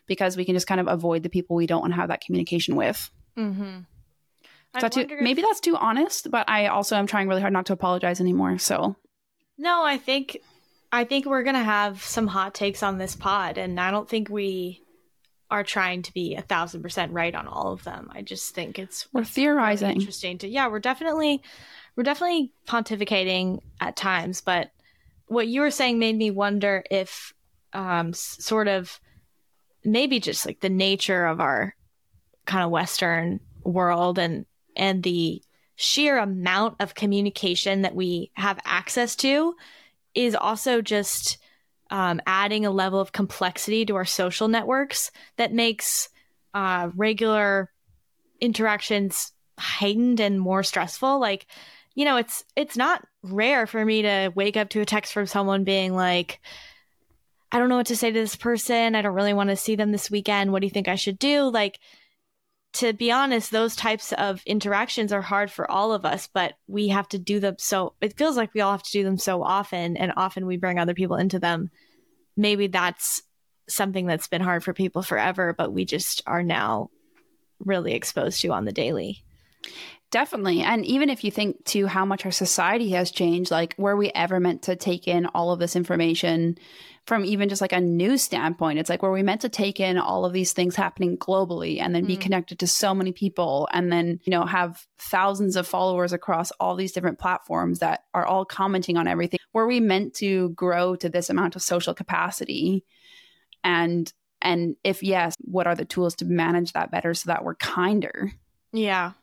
because 0.05 0.35
we 0.35 0.45
can 0.45 0.55
just 0.55 0.67
kind 0.67 0.81
of 0.81 0.87
avoid 0.87 1.23
the 1.23 1.29
people 1.29 1.55
we 1.55 1.65
don't 1.65 1.81
want 1.81 1.93
to 1.93 1.99
have 1.99 2.09
that 2.09 2.21
communication 2.21 2.75
with. 2.75 3.09
Mm-hmm. 3.37 3.79
That 4.73 4.91
too, 4.91 5.01
if... 5.01 5.21
maybe 5.21 5.41
that's 5.41 5.59
too 5.59 5.75
honest, 5.75 6.31
but 6.31 6.49
I 6.49 6.67
also 6.67 6.95
am 6.95 7.07
trying 7.07 7.27
really 7.27 7.41
hard 7.41 7.53
not 7.53 7.65
to 7.67 7.73
apologize 7.73 8.21
anymore. 8.21 8.57
So, 8.57 8.95
no, 9.57 9.83
I 9.83 9.97
think 9.97 10.37
I 10.91 11.03
think 11.03 11.25
we're 11.25 11.43
gonna 11.43 11.63
have 11.63 12.01
some 12.03 12.27
hot 12.27 12.53
takes 12.53 12.83
on 12.83 12.97
this 12.97 13.15
pod, 13.15 13.57
and 13.57 13.79
I 13.79 13.91
don't 13.91 14.07
think 14.07 14.29
we 14.29 14.81
are 15.49 15.63
trying 15.63 16.01
to 16.03 16.13
be 16.13 16.35
a 16.35 16.41
thousand 16.41 16.81
percent 16.81 17.11
right 17.11 17.35
on 17.35 17.47
all 17.47 17.73
of 17.73 17.83
them. 17.83 18.09
I 18.13 18.21
just 18.21 18.55
think 18.55 18.79
it's 18.79 19.07
we're 19.11 19.25
theorizing. 19.25 19.89
Really 19.89 19.99
interesting 19.99 20.37
to 20.39 20.47
yeah, 20.47 20.67
we're 20.67 20.79
definitely 20.79 21.41
we're 21.95 22.03
definitely 22.03 22.53
pontificating 22.67 23.59
at 23.81 23.97
times, 23.97 24.41
but 24.41 24.71
what 25.27 25.47
you 25.47 25.61
were 25.61 25.71
saying 25.71 25.99
made 25.99 26.17
me 26.17 26.31
wonder 26.31 26.83
if 26.89 27.33
um, 27.73 28.13
sort 28.13 28.67
of 28.67 28.99
maybe 29.83 30.19
just 30.19 30.45
like 30.45 30.59
the 30.59 30.69
nature 30.69 31.25
of 31.25 31.39
our 31.39 31.75
kind 32.45 32.63
of 32.63 32.71
Western 32.71 33.39
world 33.63 34.19
and 34.19 34.45
and 34.75 35.03
the 35.03 35.41
sheer 35.75 36.17
amount 36.17 36.75
of 36.79 36.95
communication 36.95 37.81
that 37.81 37.95
we 37.95 38.31
have 38.33 38.59
access 38.65 39.15
to 39.15 39.55
is 40.13 40.35
also 40.35 40.81
just 40.81 41.37
um, 41.89 42.21
adding 42.25 42.65
a 42.65 42.71
level 42.71 42.99
of 42.99 43.11
complexity 43.11 43.85
to 43.85 43.95
our 43.95 44.05
social 44.05 44.47
networks 44.47 45.11
that 45.37 45.53
makes 45.53 46.09
uh, 46.53 46.89
regular 46.95 47.71
interactions 48.39 49.33
heightened 49.57 50.19
and 50.19 50.39
more 50.39 50.63
stressful. 50.63 51.19
Like, 51.19 51.47
you 51.93 52.05
know, 52.05 52.17
it's 52.17 52.43
it's 52.55 52.77
not 52.77 53.05
rare 53.23 53.67
for 53.67 53.83
me 53.83 54.01
to 54.03 54.31
wake 54.35 54.57
up 54.57 54.69
to 54.69 54.81
a 54.81 54.85
text 54.85 55.13
from 55.13 55.27
someone 55.27 55.63
being 55.63 55.93
like, 55.93 56.39
I 57.51 57.59
don't 57.59 57.69
know 57.69 57.77
what 57.77 57.87
to 57.87 57.97
say 57.97 58.11
to 58.11 58.19
this 58.19 58.35
person. 58.35 58.95
I 58.95 59.01
don't 59.01 59.13
really 59.13 59.33
want 59.33 59.49
to 59.49 59.55
see 59.55 59.75
them 59.75 59.91
this 59.91 60.09
weekend. 60.09 60.51
What 60.51 60.61
do 60.61 60.67
you 60.67 60.71
think 60.71 60.87
I 60.87 60.95
should 60.95 61.19
do? 61.19 61.43
Like, 61.49 61.79
to 62.73 62.93
be 62.93 63.11
honest, 63.11 63.51
those 63.51 63.75
types 63.75 64.13
of 64.13 64.41
interactions 64.45 65.11
are 65.11 65.21
hard 65.21 65.51
for 65.51 65.69
all 65.69 65.91
of 65.91 66.05
us, 66.05 66.29
but 66.33 66.53
we 66.67 66.87
have 66.87 67.07
to 67.09 67.19
do 67.19 67.39
them 67.39 67.55
so 67.57 67.93
it 68.01 68.17
feels 68.17 68.37
like 68.37 68.53
we 68.53 68.61
all 68.61 68.71
have 68.71 68.83
to 68.83 68.91
do 68.91 69.03
them 69.03 69.17
so 69.17 69.43
often, 69.43 69.97
and 69.97 70.13
often 70.15 70.45
we 70.45 70.57
bring 70.57 70.79
other 70.79 70.93
people 70.93 71.17
into 71.17 71.39
them. 71.39 71.69
Maybe 72.37 72.67
that's 72.67 73.21
something 73.67 74.05
that's 74.05 74.27
been 74.27 74.41
hard 74.41 74.63
for 74.63 74.73
people 74.73 75.01
forever, 75.01 75.53
but 75.57 75.73
we 75.73 75.85
just 75.85 76.21
are 76.25 76.43
now 76.43 76.89
really 77.59 77.93
exposed 77.93 78.41
to 78.41 78.51
on 78.51 78.65
the 78.65 78.71
daily. 78.71 79.23
Definitely. 80.11 80.61
And 80.61 80.85
even 80.85 81.09
if 81.09 81.23
you 81.23 81.31
think 81.31 81.63
to 81.67 81.87
how 81.87 82.03
much 82.03 82.25
our 82.25 82.31
society 82.31 82.89
has 82.89 83.11
changed, 83.11 83.49
like 83.49 83.73
were 83.77 83.95
we 83.95 84.11
ever 84.13 84.41
meant 84.41 84.63
to 84.63 84.75
take 84.75 85.07
in 85.07 85.25
all 85.27 85.51
of 85.51 85.59
this 85.59 85.73
information 85.73 86.57
from 87.07 87.23
even 87.23 87.47
just 87.47 87.61
like 87.61 87.71
a 87.71 87.79
news 87.79 88.21
standpoint? 88.21 88.77
It's 88.77 88.89
like 88.89 89.01
were 89.01 89.13
we 89.13 89.23
meant 89.23 89.39
to 89.41 89.49
take 89.49 89.79
in 89.79 89.97
all 89.97 90.25
of 90.25 90.33
these 90.33 90.51
things 90.51 90.75
happening 90.75 91.17
globally 91.17 91.79
and 91.79 91.95
then 91.95 92.03
mm. 92.03 92.07
be 92.07 92.17
connected 92.17 92.59
to 92.59 92.67
so 92.67 92.93
many 92.93 93.13
people 93.13 93.69
and 93.71 93.89
then, 93.89 94.19
you 94.23 94.31
know, 94.31 94.43
have 94.45 94.85
thousands 94.99 95.55
of 95.55 95.65
followers 95.65 96.11
across 96.11 96.51
all 96.59 96.75
these 96.75 96.91
different 96.91 97.17
platforms 97.17 97.79
that 97.79 98.03
are 98.13 98.25
all 98.25 98.43
commenting 98.43 98.97
on 98.97 99.07
everything? 99.07 99.39
Were 99.53 99.65
we 99.65 99.79
meant 99.79 100.13
to 100.15 100.49
grow 100.49 100.97
to 100.97 101.07
this 101.07 101.29
amount 101.29 101.55
of 101.55 101.61
social 101.61 101.93
capacity? 101.93 102.83
And 103.63 104.11
and 104.41 104.75
if 104.83 105.03
yes, 105.03 105.37
what 105.39 105.67
are 105.67 105.75
the 105.75 105.85
tools 105.85 106.15
to 106.15 106.25
manage 106.25 106.73
that 106.73 106.91
better 106.91 107.13
so 107.13 107.27
that 107.27 107.45
we're 107.45 107.55
kinder? 107.55 108.33
Yeah. 108.73 109.13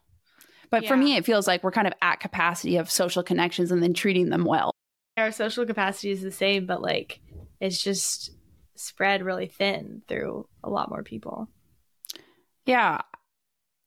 But 0.71 0.83
yeah. 0.83 0.89
for 0.89 0.97
me, 0.97 1.17
it 1.17 1.25
feels 1.25 1.47
like 1.47 1.63
we're 1.63 1.71
kind 1.71 1.87
of 1.87 1.95
at 2.03 2.21
capacity 2.21 2.77
of 2.77 2.91
social 2.91 3.23
connections 3.23 3.71
and 3.71 3.83
then 3.83 3.95
treating 3.95 4.29
them 4.29 4.45
well. 4.45 4.71
Our 5.17 5.33
social 5.33 5.67
capacity 5.67 6.11
is 6.11 6.23
the 6.23 6.31
same, 6.31 6.67
but 6.67 6.83
like 6.83 7.21
it's 7.61 7.83
just 7.83 8.31
spread 8.77 9.23
really 9.23 9.47
thin 9.47 10.03
through 10.09 10.47
a 10.63 10.71
lot 10.71 10.91
more 10.91 11.03
people. 11.03 11.49
Yeah. 12.65 13.01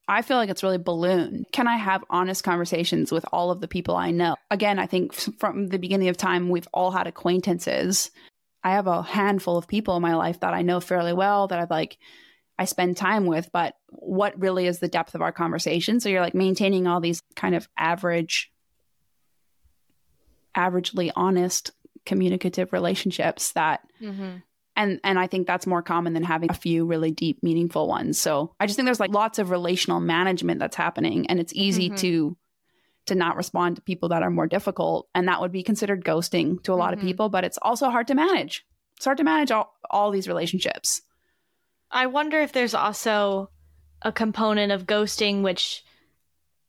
I 0.07 0.23
feel 0.23 0.37
like 0.37 0.49
it's 0.49 0.63
really 0.63 0.77
ballooned. 0.77 1.45
Can 1.53 1.67
I 1.67 1.77
have 1.77 2.03
honest 2.09 2.43
conversations 2.43 3.11
with 3.11 3.25
all 3.31 3.51
of 3.51 3.61
the 3.61 3.67
people 3.67 3.95
I 3.95 4.11
know? 4.11 4.35
Again, 4.49 4.79
I 4.79 4.87
think 4.87 5.13
from 5.13 5.67
the 5.67 5.79
beginning 5.79 6.09
of 6.09 6.17
time, 6.17 6.49
we've 6.49 6.67
all 6.73 6.91
had 6.91 7.07
acquaintances. 7.07 8.11
I 8.63 8.71
have 8.71 8.87
a 8.87 9.03
handful 9.03 9.57
of 9.57 9.67
people 9.67 9.95
in 9.95 10.01
my 10.01 10.15
life 10.15 10.41
that 10.41 10.53
I 10.53 10.63
know 10.63 10.79
fairly 10.79 11.13
well 11.13 11.47
that 11.47 11.59
I've 11.59 11.69
like 11.69 11.97
I 12.61 12.65
spend 12.65 12.95
time 12.95 13.25
with, 13.25 13.49
but 13.51 13.73
what 13.89 14.39
really 14.39 14.67
is 14.67 14.77
the 14.77 14.87
depth 14.87 15.15
of 15.15 15.21
our 15.23 15.31
conversation? 15.31 15.99
So 15.99 16.09
you're 16.09 16.21
like 16.21 16.35
maintaining 16.35 16.85
all 16.85 17.01
these 17.01 17.23
kind 17.35 17.55
of 17.55 17.67
average, 17.75 18.51
averagely 20.55 21.11
honest 21.15 21.71
communicative 22.05 22.71
relationships 22.71 23.53
that 23.53 23.81
mm-hmm. 23.99 24.37
and 24.75 24.99
and 25.03 25.17
I 25.17 25.25
think 25.25 25.47
that's 25.47 25.65
more 25.65 25.81
common 25.81 26.13
than 26.13 26.21
having 26.21 26.51
a 26.51 26.53
few 26.53 26.85
really 26.85 27.09
deep 27.09 27.41
meaningful 27.41 27.87
ones. 27.87 28.19
So 28.19 28.53
I 28.59 28.67
just 28.67 28.75
think 28.75 28.85
there's 28.85 28.99
like 28.99 29.09
lots 29.09 29.39
of 29.39 29.49
relational 29.49 29.99
management 29.99 30.59
that's 30.59 30.75
happening 30.75 31.25
and 31.31 31.39
it's 31.39 31.53
easy 31.55 31.87
mm-hmm. 31.87 31.95
to 31.95 32.37
to 33.07 33.15
not 33.15 33.37
respond 33.37 33.77
to 33.77 33.81
people 33.81 34.09
that 34.09 34.21
are 34.21 34.29
more 34.29 34.45
difficult 34.45 35.09
and 35.15 35.27
that 35.27 35.41
would 35.41 35.51
be 35.51 35.63
considered 35.63 36.05
ghosting 36.05 36.61
to 36.61 36.73
a 36.73 36.75
lot 36.75 36.91
mm-hmm. 36.91 37.01
of 37.01 37.07
people, 37.07 37.29
but 37.29 37.43
it's 37.43 37.57
also 37.63 37.89
hard 37.89 38.05
to 38.05 38.13
manage. 38.13 38.63
It's 38.97 39.05
hard 39.05 39.17
to 39.17 39.23
manage 39.23 39.49
all, 39.49 39.73
all 39.89 40.11
these 40.11 40.27
relationships. 40.27 41.01
I 41.91 42.07
wonder 42.07 42.39
if 42.39 42.53
there's 42.53 42.73
also 42.73 43.49
a 44.01 44.11
component 44.11 44.71
of 44.71 44.87
ghosting 44.87 45.41
which 45.43 45.83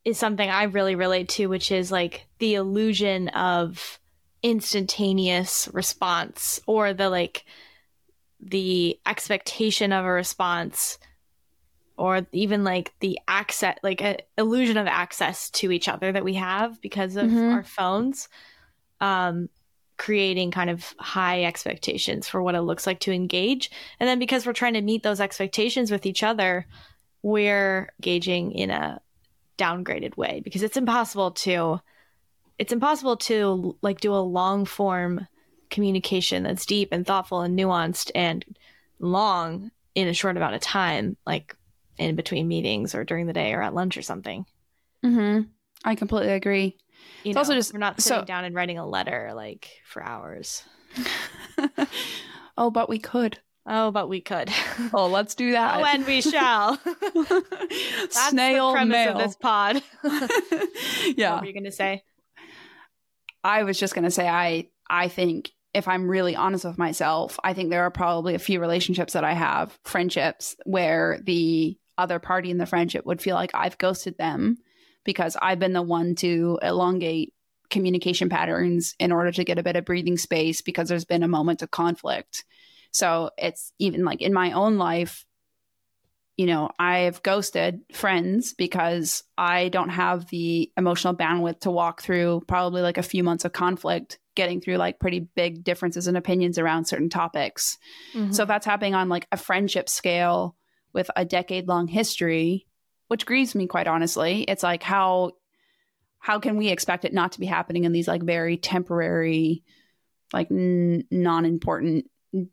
is 0.04 0.18
something 0.18 0.48
I 0.48 0.64
really 0.64 0.94
relate 0.96 1.28
to, 1.30 1.46
which 1.46 1.70
is 1.70 1.92
like 1.92 2.26
the 2.38 2.54
illusion 2.54 3.28
of 3.28 4.00
instantaneous 4.42 5.68
response 5.72 6.60
or 6.66 6.92
the 6.92 7.08
like 7.08 7.44
the 8.40 8.98
expectation 9.06 9.92
of 9.92 10.04
a 10.04 10.10
response 10.10 10.98
or 11.96 12.26
even 12.32 12.64
like 12.64 12.92
the 12.98 13.20
access 13.28 13.78
like 13.84 14.00
a 14.00 14.18
illusion 14.36 14.76
of 14.76 14.88
access 14.88 15.48
to 15.50 15.70
each 15.70 15.86
other 15.86 16.10
that 16.10 16.24
we 16.24 16.34
have 16.34 16.80
because 16.80 17.14
of 17.14 17.26
mm-hmm. 17.26 17.52
our 17.52 17.62
phones 17.62 18.28
um 19.00 19.48
creating 20.02 20.50
kind 20.50 20.68
of 20.68 20.96
high 20.98 21.44
expectations 21.44 22.28
for 22.28 22.42
what 22.42 22.56
it 22.56 22.62
looks 22.62 22.88
like 22.88 22.98
to 22.98 23.12
engage. 23.12 23.70
And 24.00 24.08
then 24.08 24.18
because 24.18 24.44
we're 24.44 24.52
trying 24.52 24.74
to 24.74 24.82
meet 24.82 25.04
those 25.04 25.20
expectations 25.20 25.92
with 25.92 26.06
each 26.06 26.24
other, 26.24 26.66
we're 27.22 27.88
engaging 28.00 28.50
in 28.50 28.70
a 28.70 29.00
downgraded 29.58 30.16
way 30.16 30.40
because 30.42 30.64
it's 30.64 30.76
impossible 30.76 31.30
to 31.30 31.78
it's 32.58 32.72
impossible 32.72 33.16
to 33.16 33.78
like 33.80 34.00
do 34.00 34.12
a 34.12 34.16
long 34.16 34.64
form 34.64 35.28
communication 35.70 36.42
that's 36.42 36.66
deep 36.66 36.88
and 36.90 37.06
thoughtful 37.06 37.42
and 37.42 37.56
nuanced 37.56 38.10
and 38.12 38.44
long 38.98 39.70
in 39.94 40.08
a 40.08 40.12
short 40.12 40.36
amount 40.36 40.56
of 40.56 40.60
time 40.60 41.16
like 41.24 41.54
in 41.96 42.16
between 42.16 42.48
meetings 42.48 42.92
or 42.92 43.04
during 43.04 43.28
the 43.28 43.32
day 43.32 43.52
or 43.52 43.62
at 43.62 43.72
lunch 43.72 43.96
or 43.96 44.02
something. 44.02 44.46
Mhm. 45.04 45.46
I 45.84 45.94
completely 45.94 46.32
agree. 46.32 46.76
You 47.24 47.30
it's 47.30 47.34
know, 47.34 47.40
also 47.40 47.54
just 47.54 47.72
we're 47.72 47.78
not 47.78 48.00
sitting 48.00 48.22
so, 48.22 48.24
down 48.24 48.44
and 48.44 48.54
writing 48.54 48.78
a 48.78 48.86
letter 48.86 49.32
like 49.34 49.68
for 49.84 50.02
hours. 50.02 50.64
oh, 52.58 52.70
but 52.70 52.88
we 52.88 52.98
could. 52.98 53.38
Oh, 53.64 53.92
but 53.92 54.08
we 54.08 54.20
could. 54.20 54.50
oh, 54.92 55.06
let's 55.06 55.34
do 55.34 55.52
that. 55.52 55.80
Oh, 55.80 55.84
and 55.84 56.04
we 56.04 56.20
shall. 56.20 56.80
That's 57.14 58.30
Snail 58.30 58.68
the 58.68 58.72
premise 58.72 58.92
mail. 58.92 59.12
of 59.12 59.18
this 59.18 59.36
pod. 59.36 59.82
yeah. 61.16 61.34
What 61.34 61.42
were 61.42 61.46
you 61.46 61.52
going 61.52 61.64
to 61.64 61.72
say? 61.72 62.02
I 63.44 63.62
was 63.62 63.78
just 63.78 63.94
going 63.94 64.04
to 64.04 64.10
say 64.10 64.28
I 64.28 64.68
I 64.90 65.08
think 65.08 65.50
if 65.74 65.88
I'm 65.88 66.08
really 66.08 66.36
honest 66.36 66.64
with 66.64 66.76
myself, 66.76 67.38
I 67.42 67.54
think 67.54 67.70
there 67.70 67.84
are 67.84 67.90
probably 67.90 68.34
a 68.34 68.40
few 68.40 68.60
relationships 68.60 69.14
that 69.14 69.24
I 69.24 69.32
have, 69.32 69.78
friendships 69.84 70.54
where 70.64 71.20
the 71.24 71.78
other 71.96 72.18
party 72.18 72.50
in 72.50 72.58
the 72.58 72.66
friendship 72.66 73.06
would 73.06 73.22
feel 73.22 73.36
like 73.36 73.52
I've 73.54 73.78
ghosted 73.78 74.18
them 74.18 74.58
because 75.04 75.36
I've 75.40 75.58
been 75.58 75.72
the 75.72 75.82
one 75.82 76.14
to 76.16 76.58
elongate 76.62 77.34
communication 77.70 78.28
patterns 78.28 78.94
in 78.98 79.12
order 79.12 79.32
to 79.32 79.44
get 79.44 79.58
a 79.58 79.62
bit 79.62 79.76
of 79.76 79.84
breathing 79.84 80.18
space 80.18 80.60
because 80.60 80.88
there's 80.88 81.04
been 81.04 81.22
a 81.22 81.28
moment 81.28 81.62
of 81.62 81.70
conflict. 81.70 82.44
So 82.92 83.30
it's 83.38 83.72
even 83.78 84.04
like 84.04 84.20
in 84.20 84.32
my 84.32 84.52
own 84.52 84.76
life, 84.76 85.24
you 86.36 86.46
know, 86.46 86.70
I've 86.78 87.22
ghosted 87.22 87.80
friends 87.92 88.54
because 88.54 89.22
I 89.36 89.68
don't 89.68 89.90
have 89.90 90.28
the 90.28 90.70
emotional 90.76 91.14
bandwidth 91.14 91.60
to 91.60 91.70
walk 91.70 92.02
through 92.02 92.42
probably 92.46 92.82
like 92.82 92.98
a 92.98 93.02
few 93.02 93.22
months 93.22 93.44
of 93.44 93.52
conflict, 93.52 94.18
getting 94.34 94.60
through 94.60 94.76
like 94.76 94.98
pretty 94.98 95.20
big 95.20 95.64
differences 95.64 96.08
in 96.08 96.16
opinions 96.16 96.58
around 96.58 96.86
certain 96.86 97.10
topics. 97.10 97.78
Mm-hmm. 98.14 98.32
So 98.32 98.42
if 98.42 98.48
that's 98.48 98.66
happening 98.66 98.94
on 98.94 99.08
like 99.08 99.26
a 99.32 99.36
friendship 99.36 99.88
scale 99.88 100.56
with 100.92 101.10
a 101.16 101.24
decade 101.24 101.68
long 101.68 101.86
history, 101.86 102.66
which 103.12 103.26
grieves 103.26 103.54
me 103.54 103.66
quite 103.66 103.86
honestly. 103.86 104.42
It's 104.42 104.62
like 104.62 104.82
how 104.82 105.32
how 106.18 106.38
can 106.40 106.56
we 106.56 106.68
expect 106.68 107.04
it 107.04 107.12
not 107.12 107.32
to 107.32 107.40
be 107.40 107.46
happening 107.46 107.84
in 107.84 107.92
these 107.92 108.08
like 108.08 108.22
very 108.22 108.56
temporary 108.56 109.62
like 110.32 110.50
n- 110.50 111.04
non-important 111.10 112.06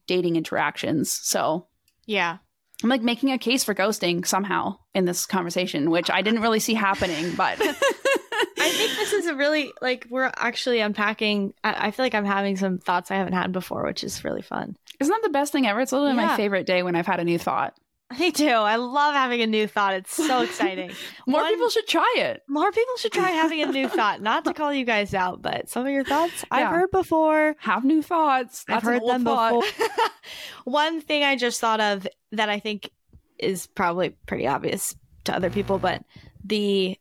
dating 0.06 0.36
interactions. 0.36 1.10
So, 1.12 1.68
yeah. 2.06 2.40
I'm 2.84 2.90
like 2.90 3.02
making 3.02 3.32
a 3.32 3.38
case 3.38 3.64
for 3.64 3.74
ghosting 3.74 4.26
somehow 4.26 4.78
in 4.94 5.06
this 5.06 5.26
conversation, 5.26 5.90
which 5.90 6.10
I 6.10 6.22
didn't 6.22 6.42
really 6.42 6.60
see 6.60 6.74
happening, 6.74 7.36
but 7.36 7.58
I 7.62 8.70
think 8.72 8.92
this 8.98 9.14
is 9.14 9.28
a 9.28 9.36
really 9.36 9.72
like 9.82 10.08
we're 10.10 10.32
actually 10.36 10.80
unpacking. 10.82 11.54
I, 11.64 11.88
I 11.88 11.92
feel 11.92 12.04
like 12.06 12.16
I'm 12.16 12.26
having 12.26 12.58
some 12.58 12.80
thoughts 12.80 13.12
I 13.12 13.16
haven't 13.16 13.34
had 13.34 13.52
before, 13.54 13.86
which 13.86 14.04
is 14.04 14.24
really 14.26 14.42
fun. 14.42 14.76
Isn't 15.00 15.12
that 15.12 15.24
the 15.24 15.32
best 15.32 15.52
thing 15.54 15.66
ever? 15.68 15.80
It's 15.80 15.92
literally 15.94 16.16
Yeah. 16.16 16.28
my 16.28 16.36
favorite 16.36 16.66
day 16.66 16.84
when 16.84 16.96
I've 16.98 17.08
had 17.08 17.20
a 17.22 17.24
new 17.24 17.40
thought. 17.40 17.76
Me 18.18 18.32
too. 18.32 18.48
I 18.48 18.78
love 18.78 19.14
having 19.14 19.42
a 19.42 19.48
new 19.48 19.68
thought. 19.68 19.94
It's 19.94 20.14
so 20.14 20.42
exciting. 20.44 20.92
More 21.28 21.42
One- 21.42 21.54
people 21.54 21.70
should 21.70 21.88
try 21.88 22.16
it. 22.18 22.42
More 22.48 22.72
people 22.72 22.96
should 22.98 23.12
try 23.12 23.30
having 23.30 23.62
a 23.62 23.68
new 23.68 23.88
thought. 23.88 24.22
Not 24.22 24.46
to 24.46 24.54
call 24.54 24.74
you 24.74 24.84
guys 24.84 25.14
out, 25.14 25.42
but 25.42 25.70
some 25.70 25.86
of 25.86 25.92
your 25.92 26.04
thoughts 26.04 26.44
I've 26.50 26.70
heard 26.70 26.90
before. 26.92 27.56
Have 27.60 27.84
new 27.84 28.02
thoughts. 28.02 28.66
I've 28.68 28.82
heard 28.84 29.04
them 29.06 29.24
thought. 29.24 29.64
before. 29.64 29.88
One 30.64 31.02
thing 31.02 31.24
I 31.24 31.36
just 31.36 31.62
thought 31.62 31.80
of 31.80 32.08
that 32.32 32.50
I 32.50 32.60
think 32.60 32.90
is 33.38 33.68
probably 33.68 34.10
pretty 34.26 34.48
obvious 34.48 34.96
to 35.26 35.36
other 35.36 35.50
people, 35.50 35.78
but 35.78 36.04
the 36.44 36.98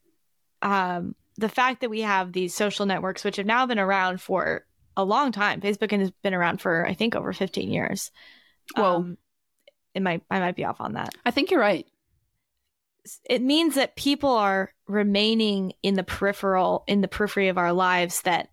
um 0.61 1.15
the 1.37 1.49
fact 1.49 1.81
that 1.81 1.91
we 1.91 2.01
have 2.01 2.33
these 2.33 2.55
social 2.55 2.85
networks 2.85 3.25
which 3.25 3.37
have 3.37 3.47
now 3.47 3.65
been 3.65 3.79
around 3.79 4.21
for 4.21 4.67
a 4.97 5.05
long 5.05 5.33
time. 5.33 5.61
Facebook 5.61 5.93
has 5.97 6.11
been 6.23 6.35
around 6.35 6.61
for 6.61 6.87
I 6.87 6.93
think 6.95 7.15
over 7.15 7.33
15 7.33 7.71
years. 7.71 8.11
Whoa. 8.77 8.97
Um, 8.97 9.19
it 9.95 10.03
might 10.03 10.23
I 10.31 10.41
might 10.41 10.57
be 10.57 10.65
off 10.65 10.81
on 10.81 10.95
that. 10.95 11.15
I 11.25 11.31
think 11.31 11.51
you're 11.51 11.61
right. 11.61 11.87
It 13.29 13.43
means 13.43 13.77
that 13.77 13.97
people 13.97 14.31
are 14.31 14.73
remaining 14.87 15.73
in 15.83 15.95
the 15.95 16.03
peripheral 16.03 16.85
in 16.87 17.01
the 17.01 17.09
periphery 17.09 17.49
of 17.49 17.59
our 17.59 17.73
lives 17.73 18.23
that 18.23 18.51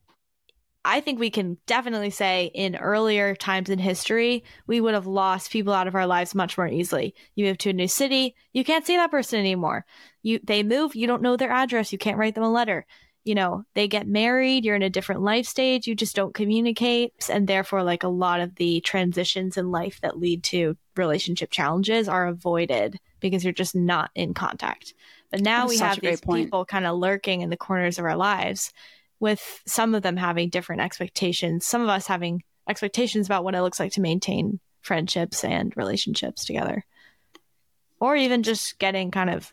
I 0.87 1.01
think 1.01 1.19
we 1.19 1.31
can 1.31 1.57
definitely 1.65 2.11
say 2.11 2.51
in 2.53 2.75
earlier 2.75 3.35
times 3.35 3.71
in 3.71 3.79
history, 3.79 4.43
we 4.67 4.79
would 4.79 4.93
have 4.93 5.07
lost 5.07 5.49
people 5.49 5.73
out 5.73 5.87
of 5.87 5.95
our 5.95 6.05
lives 6.05 6.35
much 6.35 6.59
more 6.59 6.67
easily. 6.67 7.15
You 7.33 7.47
move 7.47 7.57
to 7.59 7.71
a 7.71 7.73
new 7.73 7.87
city, 7.87 8.35
you 8.53 8.63
can't 8.63 8.85
see 8.85 8.95
that 8.95 9.09
person 9.09 9.39
anymore. 9.39 9.83
You 10.21 10.39
they 10.43 10.61
move, 10.61 10.95
you 10.95 11.07
don't 11.07 11.23
know 11.23 11.37
their 11.37 11.51
address, 11.51 11.91
you 11.91 11.97
can't 11.97 12.19
write 12.19 12.35
them 12.35 12.43
a 12.43 12.51
letter. 12.51 12.85
You 13.25 13.35
know, 13.35 13.65
they 13.73 13.87
get 13.87 14.07
married, 14.07 14.63
you're 14.63 14.75
in 14.75 14.83
a 14.83 14.89
different 14.89 15.23
life 15.23 15.47
stage, 15.47 15.87
you 15.87 15.95
just 15.95 16.15
don't 16.15 16.33
communicate, 16.33 17.11
and 17.29 17.47
therefore 17.47 17.83
like 17.83 18.03
a 18.03 18.07
lot 18.07 18.39
of 18.39 18.55
the 18.55 18.79
transitions 18.81 19.57
in 19.57 19.71
life 19.71 19.99
that 20.01 20.19
lead 20.19 20.43
to 20.45 20.77
relationship 20.95 21.49
challenges 21.51 22.07
are 22.07 22.27
avoided 22.27 22.99
because 23.19 23.43
you're 23.43 23.51
just 23.51 23.75
not 23.75 24.11
in 24.13 24.33
contact. 24.35 24.93
But 25.31 25.41
now 25.41 25.65
That 25.65 25.73
is 25.73 25.79
we 25.81 25.85
have 25.85 25.99
these 25.99 26.21
point. 26.21 26.45
people 26.45 26.65
kind 26.65 26.85
of 26.85 26.97
lurking 26.97 27.41
in 27.41 27.49
the 27.49 27.57
corners 27.57 27.97
of 27.97 28.05
our 28.05 28.15
lives 28.15 28.71
with 29.19 29.61
some 29.65 29.95
of 29.95 30.03
them 30.03 30.17
having 30.17 30.49
different 30.49 30.83
expectations, 30.83 31.65
some 31.65 31.81
of 31.81 31.89
us 31.89 32.05
having 32.05 32.43
expectations 32.69 33.25
about 33.25 33.43
what 33.43 33.55
it 33.55 33.61
looks 33.61 33.79
like 33.79 33.93
to 33.93 34.01
maintain 34.01 34.59
friendships 34.81 35.43
and 35.43 35.75
relationships 35.75 36.45
together, 36.45 36.85
or 37.99 38.15
even 38.15 38.43
just 38.43 38.77
getting 38.77 39.09
kind 39.09 39.31
of 39.31 39.51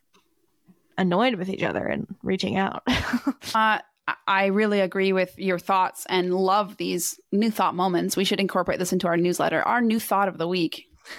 annoyed 0.99 1.35
with 1.37 1.49
each 1.49 1.63
other 1.63 1.87
and 1.87 2.07
reaching 2.23 2.57
out. 2.57 2.83
Uh, 3.55 3.79
I- 4.09 4.15
I 4.27 4.47
really 4.47 4.81
agree 4.81 5.13
with 5.13 5.39
your 5.39 5.59
thoughts 5.61 6.07
and 6.09 6.35
love 6.35 6.77
these 6.77 7.21
new 7.31 7.51
thought 7.53 7.75
moments. 7.77 8.17
We 8.17 8.25
should 8.25 8.41
incorporate 8.41 8.81
this 8.81 8.93
into 8.93 9.07
our 9.07 9.17
newsletter. 9.17 9.63
Our 9.63 9.81
new 9.81 10.01
thought 10.01 10.27
of 10.27 10.39
the 10.39 10.49
week. 10.49 10.87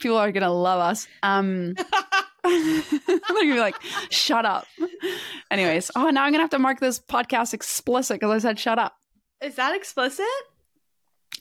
People 0.00 0.18
are 0.18 0.30
gonna 0.32 0.52
love 0.52 0.80
us. 0.80 1.06
Um, 1.22 1.74
they're 2.44 2.82
gonna 3.28 3.54
be 3.54 3.60
like, 3.60 3.76
"Shut 4.10 4.44
up." 4.44 4.66
Anyways, 5.50 5.90
oh, 5.96 6.10
now 6.10 6.24
I'm 6.24 6.32
gonna 6.32 6.42
have 6.42 6.50
to 6.50 6.58
mark 6.58 6.80
this 6.80 6.98
podcast 6.98 7.54
explicit 7.54 8.16
because 8.20 8.30
I 8.30 8.38
said 8.48 8.58
"shut 8.58 8.78
up." 8.78 8.94
Is 9.42 9.54
that 9.56 9.74
explicit? 9.74 10.26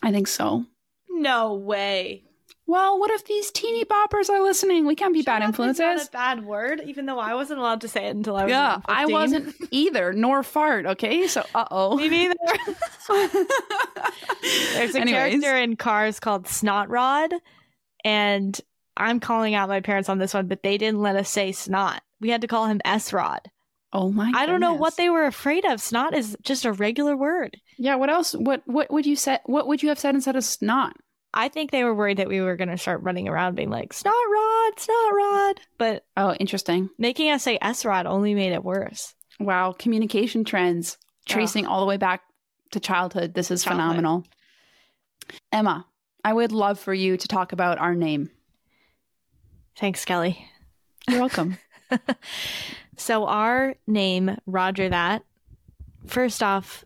I 0.03 0.11
think 0.11 0.27
so. 0.27 0.65
No 1.09 1.55
way. 1.55 2.23
Well, 2.71 2.97
what 3.01 3.11
if 3.11 3.25
these 3.25 3.51
teeny 3.51 3.83
boppers 3.83 4.29
are 4.29 4.41
listening? 4.41 4.87
We 4.87 4.95
can't 4.95 5.13
be 5.13 5.23
bad 5.23 5.41
Shut 5.41 5.43
is 5.43 5.47
influences. 5.49 6.07
A 6.07 6.11
bad 6.11 6.45
word, 6.45 6.81
even 6.85 7.05
though 7.05 7.19
I 7.19 7.33
wasn't 7.33 7.59
allowed 7.59 7.81
to 7.81 7.89
say 7.89 8.05
it 8.05 8.15
until 8.15 8.37
I 8.37 8.43
was. 8.43 8.49
Yeah, 8.49 8.79
I 8.85 9.07
wasn't 9.07 9.53
either, 9.71 10.13
nor 10.13 10.41
fart. 10.41 10.85
Okay, 10.85 11.27
so 11.27 11.45
uh 11.53 11.65
oh. 11.69 11.97
Me 11.97 12.07
neither. 12.07 12.35
There's 14.73 14.95
a 14.95 15.03
character 15.03 15.57
in 15.57 15.75
Cars 15.75 16.21
called 16.21 16.47
Snot 16.47 16.89
Rod, 16.89 17.33
and 18.05 18.57
I'm 18.95 19.19
calling 19.19 19.53
out 19.53 19.67
my 19.67 19.81
parents 19.81 20.07
on 20.07 20.19
this 20.19 20.33
one, 20.33 20.47
but 20.47 20.63
they 20.63 20.77
didn't 20.77 21.01
let 21.01 21.17
us 21.17 21.29
say 21.29 21.51
snot. 21.51 22.01
We 22.21 22.29
had 22.29 22.39
to 22.39 22.47
call 22.47 22.67
him 22.67 22.79
S 22.85 23.11
Rod. 23.11 23.51
Oh 23.91 24.13
my! 24.13 24.31
I 24.33 24.45
don't 24.45 24.61
know 24.61 24.75
what 24.75 24.95
they 24.95 25.09
were 25.09 25.25
afraid 25.25 25.65
of. 25.65 25.81
Snot 25.81 26.15
is 26.15 26.37
just 26.41 26.63
a 26.63 26.71
regular 26.71 27.17
word. 27.17 27.57
Yeah. 27.77 27.95
What 27.95 28.09
else? 28.09 28.31
What 28.31 28.61
What 28.65 28.89
would 28.91 29.05
you 29.05 29.17
say? 29.17 29.39
What 29.45 29.67
would 29.67 29.83
you 29.83 29.89
have 29.89 29.99
said 29.99 30.15
instead 30.15 30.37
of 30.37 30.45
snot? 30.45 30.95
I 31.33 31.47
think 31.47 31.71
they 31.71 31.83
were 31.83 31.93
worried 31.95 32.17
that 32.17 32.27
we 32.27 32.41
were 32.41 32.55
going 32.57 32.69
to 32.69 32.77
start 32.77 33.03
running 33.03 33.27
around 33.29 33.55
being 33.55 33.69
like 33.69 33.93
Snot 33.93 34.13
Rod, 34.13 34.71
Snot 34.79 35.13
Rod, 35.13 35.61
but 35.77 36.05
Oh, 36.17 36.33
interesting. 36.33 36.89
making 36.97 37.31
us 37.31 37.43
say 37.43 37.57
S 37.61 37.85
Rod 37.85 38.05
only 38.05 38.33
made 38.35 38.51
it 38.51 38.63
worse. 38.63 39.15
Wow, 39.39 39.71
communication 39.71 40.43
trends 40.43 40.97
tracing 41.27 41.65
all 41.65 41.79
the 41.79 41.85
way 41.85 41.97
back 41.97 42.21
to 42.71 42.79
childhood. 42.79 43.33
This 43.33 43.49
is 43.51 43.63
Childhood. 43.63 43.81
phenomenal. 43.83 44.23
Emma, 45.51 45.85
I 46.23 46.33
would 46.33 46.51
love 46.51 46.79
for 46.79 46.93
you 46.93 47.15
to 47.17 47.27
talk 47.27 47.53
about 47.53 47.77
our 47.79 47.95
name. 47.95 48.29
Thanks, 49.77 50.03
Kelly. 50.05 50.45
You're 51.09 51.19
welcome. 51.19 51.57
So 52.97 53.25
our 53.25 53.73
name, 53.87 54.37
Roger 54.45 54.87
That. 54.89 55.23
First 56.05 56.43
off, 56.43 56.85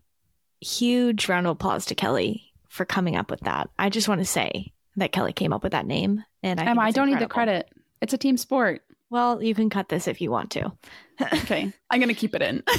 huge 0.61 1.27
round 1.27 1.45
of 1.45 1.51
applause 1.51 1.85
to 1.87 1.95
Kelly 1.95 2.53
for 2.75 2.85
coming 2.85 3.15
up 3.15 3.31
with 3.31 3.39
that. 3.41 3.69
I 3.79 3.89
just 3.89 4.07
want 4.09 4.19
to 4.19 4.25
say 4.25 4.73
that 4.97 5.11
Kelly 5.13 5.31
came 5.33 5.53
up 5.53 5.63
with 5.63 5.71
that 5.71 5.85
name, 5.87 6.23
and 6.43 6.59
I 6.59 6.65
Emma, 6.65 6.81
I 6.81 6.91
don't 6.91 7.09
need 7.09 7.19
the 7.19 7.27
credit. 7.27 7.69
It's 8.01 8.13
a 8.13 8.17
team 8.17 8.35
sport. 8.37 8.81
Well, 9.09 9.41
you 9.41 9.55
can 9.55 9.69
cut 9.69 9.87
this 9.89 10.07
if 10.07 10.19
you 10.21 10.29
want 10.29 10.51
to. 10.51 10.71
Okay, 11.43 11.71
I'm 11.89 11.99
gonna 12.01 12.13
keep 12.13 12.35
it 12.35 12.41
in. 12.41 12.61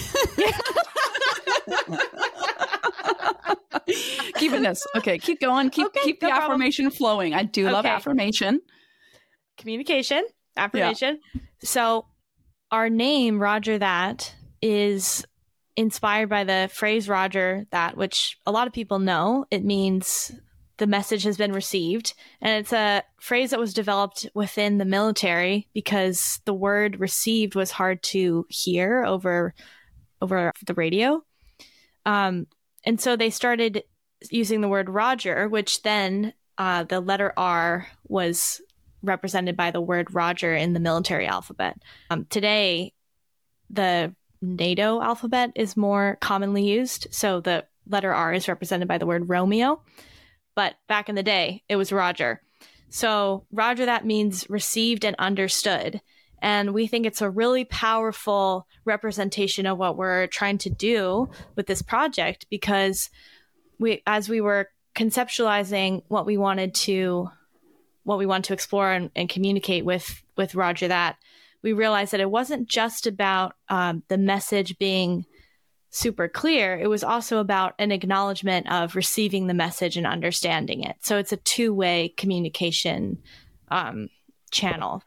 Keeping 4.34 4.62
this. 4.62 4.86
Okay, 4.96 5.18
keep 5.18 5.40
going. 5.40 5.70
Keep 5.70 5.86
Okay, 5.86 6.00
keep 6.02 6.20
no 6.22 6.28
the 6.28 6.32
problem. 6.32 6.50
affirmation 6.52 6.90
flowing. 6.90 7.32
I 7.34 7.44
do 7.44 7.70
love 7.70 7.86
affirmation. 7.86 8.60
Communication, 9.56 10.24
affirmation. 10.56 11.20
So 11.62 12.06
our 12.70 12.90
name, 12.90 13.38
Roger 13.38 13.78
That, 13.78 14.34
is 14.60 15.24
inspired 15.76 16.28
by 16.28 16.44
the 16.44 16.68
phrase 16.72 17.08
Roger 17.08 17.66
That, 17.70 17.96
which 17.96 18.38
a 18.46 18.52
lot 18.52 18.66
of 18.66 18.72
people 18.72 18.98
know. 18.98 19.46
It 19.50 19.64
means 19.64 20.32
the 20.78 20.86
message 20.86 21.22
has 21.24 21.36
been 21.36 21.52
received. 21.52 22.14
And 22.40 22.60
it's 22.60 22.72
a 22.72 23.02
phrase 23.20 23.50
that 23.50 23.60
was 23.60 23.74
developed 23.74 24.28
within 24.34 24.78
the 24.78 24.84
military 24.84 25.68
because 25.72 26.40
the 26.44 26.54
word 26.54 27.00
received 27.00 27.54
was 27.54 27.70
hard 27.70 28.02
to 28.04 28.46
hear 28.48 29.04
over 29.04 29.54
over 30.22 30.52
the 30.66 30.74
radio. 30.74 31.22
Um, 32.06 32.46
and 32.84 33.00
so 33.00 33.16
they 33.16 33.30
started 33.30 33.84
using 34.30 34.60
the 34.60 34.68
word 34.68 34.88
Roger, 34.88 35.48
which 35.48 35.82
then 35.82 36.32
uh, 36.56 36.84
the 36.84 37.00
letter 37.00 37.32
R 37.36 37.86
was 38.08 38.62
represented 39.02 39.56
by 39.56 39.70
the 39.70 39.80
word 39.80 40.14
Roger 40.14 40.54
in 40.54 40.72
the 40.72 40.80
military 40.80 41.26
alphabet. 41.26 41.76
Um, 42.10 42.26
today, 42.30 42.94
the 43.68 44.14
NATO 44.40 45.00
alphabet 45.00 45.52
is 45.54 45.76
more 45.76 46.18
commonly 46.20 46.68
used. 46.68 47.08
So 47.10 47.40
the 47.40 47.64
letter 47.88 48.12
R 48.12 48.32
is 48.32 48.48
represented 48.48 48.88
by 48.88 48.98
the 48.98 49.06
word 49.06 49.28
Romeo. 49.28 49.80
But 50.54 50.74
back 50.88 51.08
in 51.08 51.14
the 51.14 51.22
day, 51.22 51.62
it 51.68 51.76
was 51.76 51.92
Roger. 51.92 52.42
So 52.88 53.46
Roger, 53.52 53.86
that 53.86 54.06
means 54.06 54.48
received 54.48 55.04
and 55.04 55.16
understood. 55.18 56.00
And 56.40 56.74
we 56.74 56.86
think 56.86 57.06
it's 57.06 57.22
a 57.22 57.30
really 57.30 57.64
powerful 57.64 58.66
representation 58.84 59.66
of 59.66 59.78
what 59.78 59.96
we're 59.96 60.26
trying 60.28 60.58
to 60.58 60.70
do 60.70 61.28
with 61.54 61.66
this 61.66 61.82
project 61.82 62.46
because 62.50 63.10
we, 63.78 64.02
as 64.06 64.28
we 64.28 64.40
were 64.40 64.68
conceptualizing 64.94 66.02
what 66.08 66.26
we 66.26 66.36
wanted 66.36 66.74
to 66.74 67.30
what 68.04 68.18
we 68.18 68.26
want 68.26 68.44
to 68.44 68.52
explore 68.52 68.90
and, 68.92 69.10
and 69.16 69.28
communicate 69.28 69.84
with 69.84 70.22
with 70.36 70.54
Roger 70.54 70.88
that 70.88 71.16
we 71.62 71.72
realized 71.72 72.12
that 72.12 72.20
it 72.20 72.30
wasn't 72.30 72.68
just 72.68 73.06
about 73.06 73.54
um, 73.68 74.02
the 74.08 74.18
message 74.18 74.78
being 74.78 75.24
super 75.90 76.28
clear 76.28 76.78
it 76.78 76.88
was 76.88 77.04
also 77.04 77.38
about 77.38 77.74
an 77.78 77.90
acknowledgement 77.90 78.70
of 78.70 78.96
receiving 78.96 79.46
the 79.46 79.54
message 79.54 79.96
and 79.96 80.06
understanding 80.06 80.82
it 80.82 80.96
so 81.00 81.16
it's 81.16 81.32
a 81.32 81.38
two-way 81.38 82.12
communication 82.16 83.18
um, 83.70 84.08
channel 84.50 85.02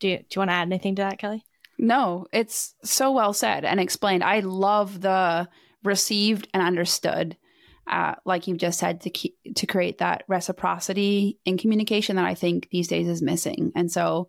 do 0.00 0.08
you, 0.08 0.18
do 0.18 0.24
you 0.34 0.40
want 0.40 0.50
to 0.50 0.54
add 0.54 0.68
anything 0.68 0.96
to 0.96 1.02
that 1.02 1.18
kelly 1.18 1.44
No, 1.78 2.26
it's 2.32 2.74
so 2.84 3.10
well 3.10 3.32
said 3.32 3.64
and 3.64 3.80
explained. 3.80 4.22
I 4.22 4.40
love 4.40 5.00
the 5.00 5.48
received 5.82 6.46
and 6.54 6.62
understood, 6.62 7.36
uh, 7.88 8.14
like 8.24 8.46
you 8.46 8.56
just 8.56 8.78
said, 8.78 9.00
to 9.00 9.10
keep, 9.10 9.34
to 9.56 9.66
create 9.66 9.98
that 9.98 10.22
reciprocity 10.28 11.38
in 11.44 11.58
communication 11.58 12.16
that 12.16 12.24
I 12.24 12.34
think 12.34 12.68
these 12.70 12.86
days 12.86 13.08
is 13.08 13.20
missing. 13.20 13.72
And 13.74 13.90
so, 13.90 14.28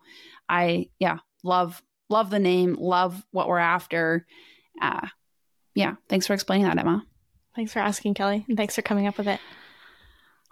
I 0.49 0.89
yeah 0.99 1.19
love 1.43 1.81
love 2.09 2.29
the 2.29 2.39
name, 2.39 2.75
love 2.79 3.23
what 3.31 3.47
we're 3.47 3.57
after. 3.57 4.25
Uh, 4.81 5.07
yeah, 5.75 5.95
thanks 6.09 6.27
for 6.27 6.33
explaining 6.33 6.65
that, 6.65 6.77
Emma. 6.77 7.05
thanks 7.55 7.71
for 7.73 7.79
asking 7.79 8.13
kelly 8.13 8.45
and 8.47 8.57
thanks 8.57 8.75
for 8.75 8.81
coming 8.81 9.07
up 9.07 9.17
with 9.17 9.27
it 9.27 9.39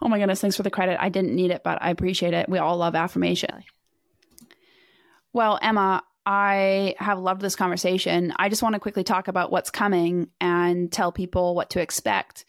Oh 0.02 0.08
my 0.10 0.18
goodness, 0.18 0.42
thanks 0.42 0.58
for 0.58 0.64
the 0.64 0.72
credit. 0.72 0.98
I 1.00 1.10
didn't 1.10 1.36
need 1.36 1.52
it, 1.52 1.64
but 1.64 1.78
I 1.82 1.92
appreciate 1.92 2.34
it. 2.34 2.50
We 2.50 2.58
all 2.58 2.78
love 2.78 2.96
affirmation. 2.96 3.64
Well, 5.32 5.60
Emma, 5.62 6.04
I 6.26 6.96
have 6.98 7.20
loved 7.20 7.42
this 7.42 7.56
conversation. 7.56 8.34
I 8.38 8.50
just 8.50 8.64
want 8.64 8.74
to 8.74 8.80
quickly 8.80 9.04
talk 9.04 9.28
about 9.28 9.52
what's 9.52 9.70
coming 9.70 10.30
and 10.40 10.92
tell 10.92 11.12
people 11.12 11.56
what 11.56 11.70
to 11.72 11.82
expect. 11.82 12.46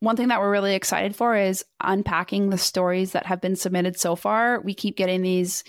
One 0.00 0.16
thing 0.16 0.28
that 0.28 0.40
we're 0.40 0.50
really 0.50 0.74
excited 0.74 1.16
for 1.16 1.34
is 1.34 1.64
unpacking 1.80 2.50
the 2.50 2.58
stories 2.58 3.12
that 3.12 3.26
have 3.26 3.40
been 3.40 3.56
submitted 3.56 3.98
so 3.98 4.14
far. 4.14 4.60
We 4.60 4.74
keep 4.74 4.96
getting 4.96 5.22
these 5.22 5.64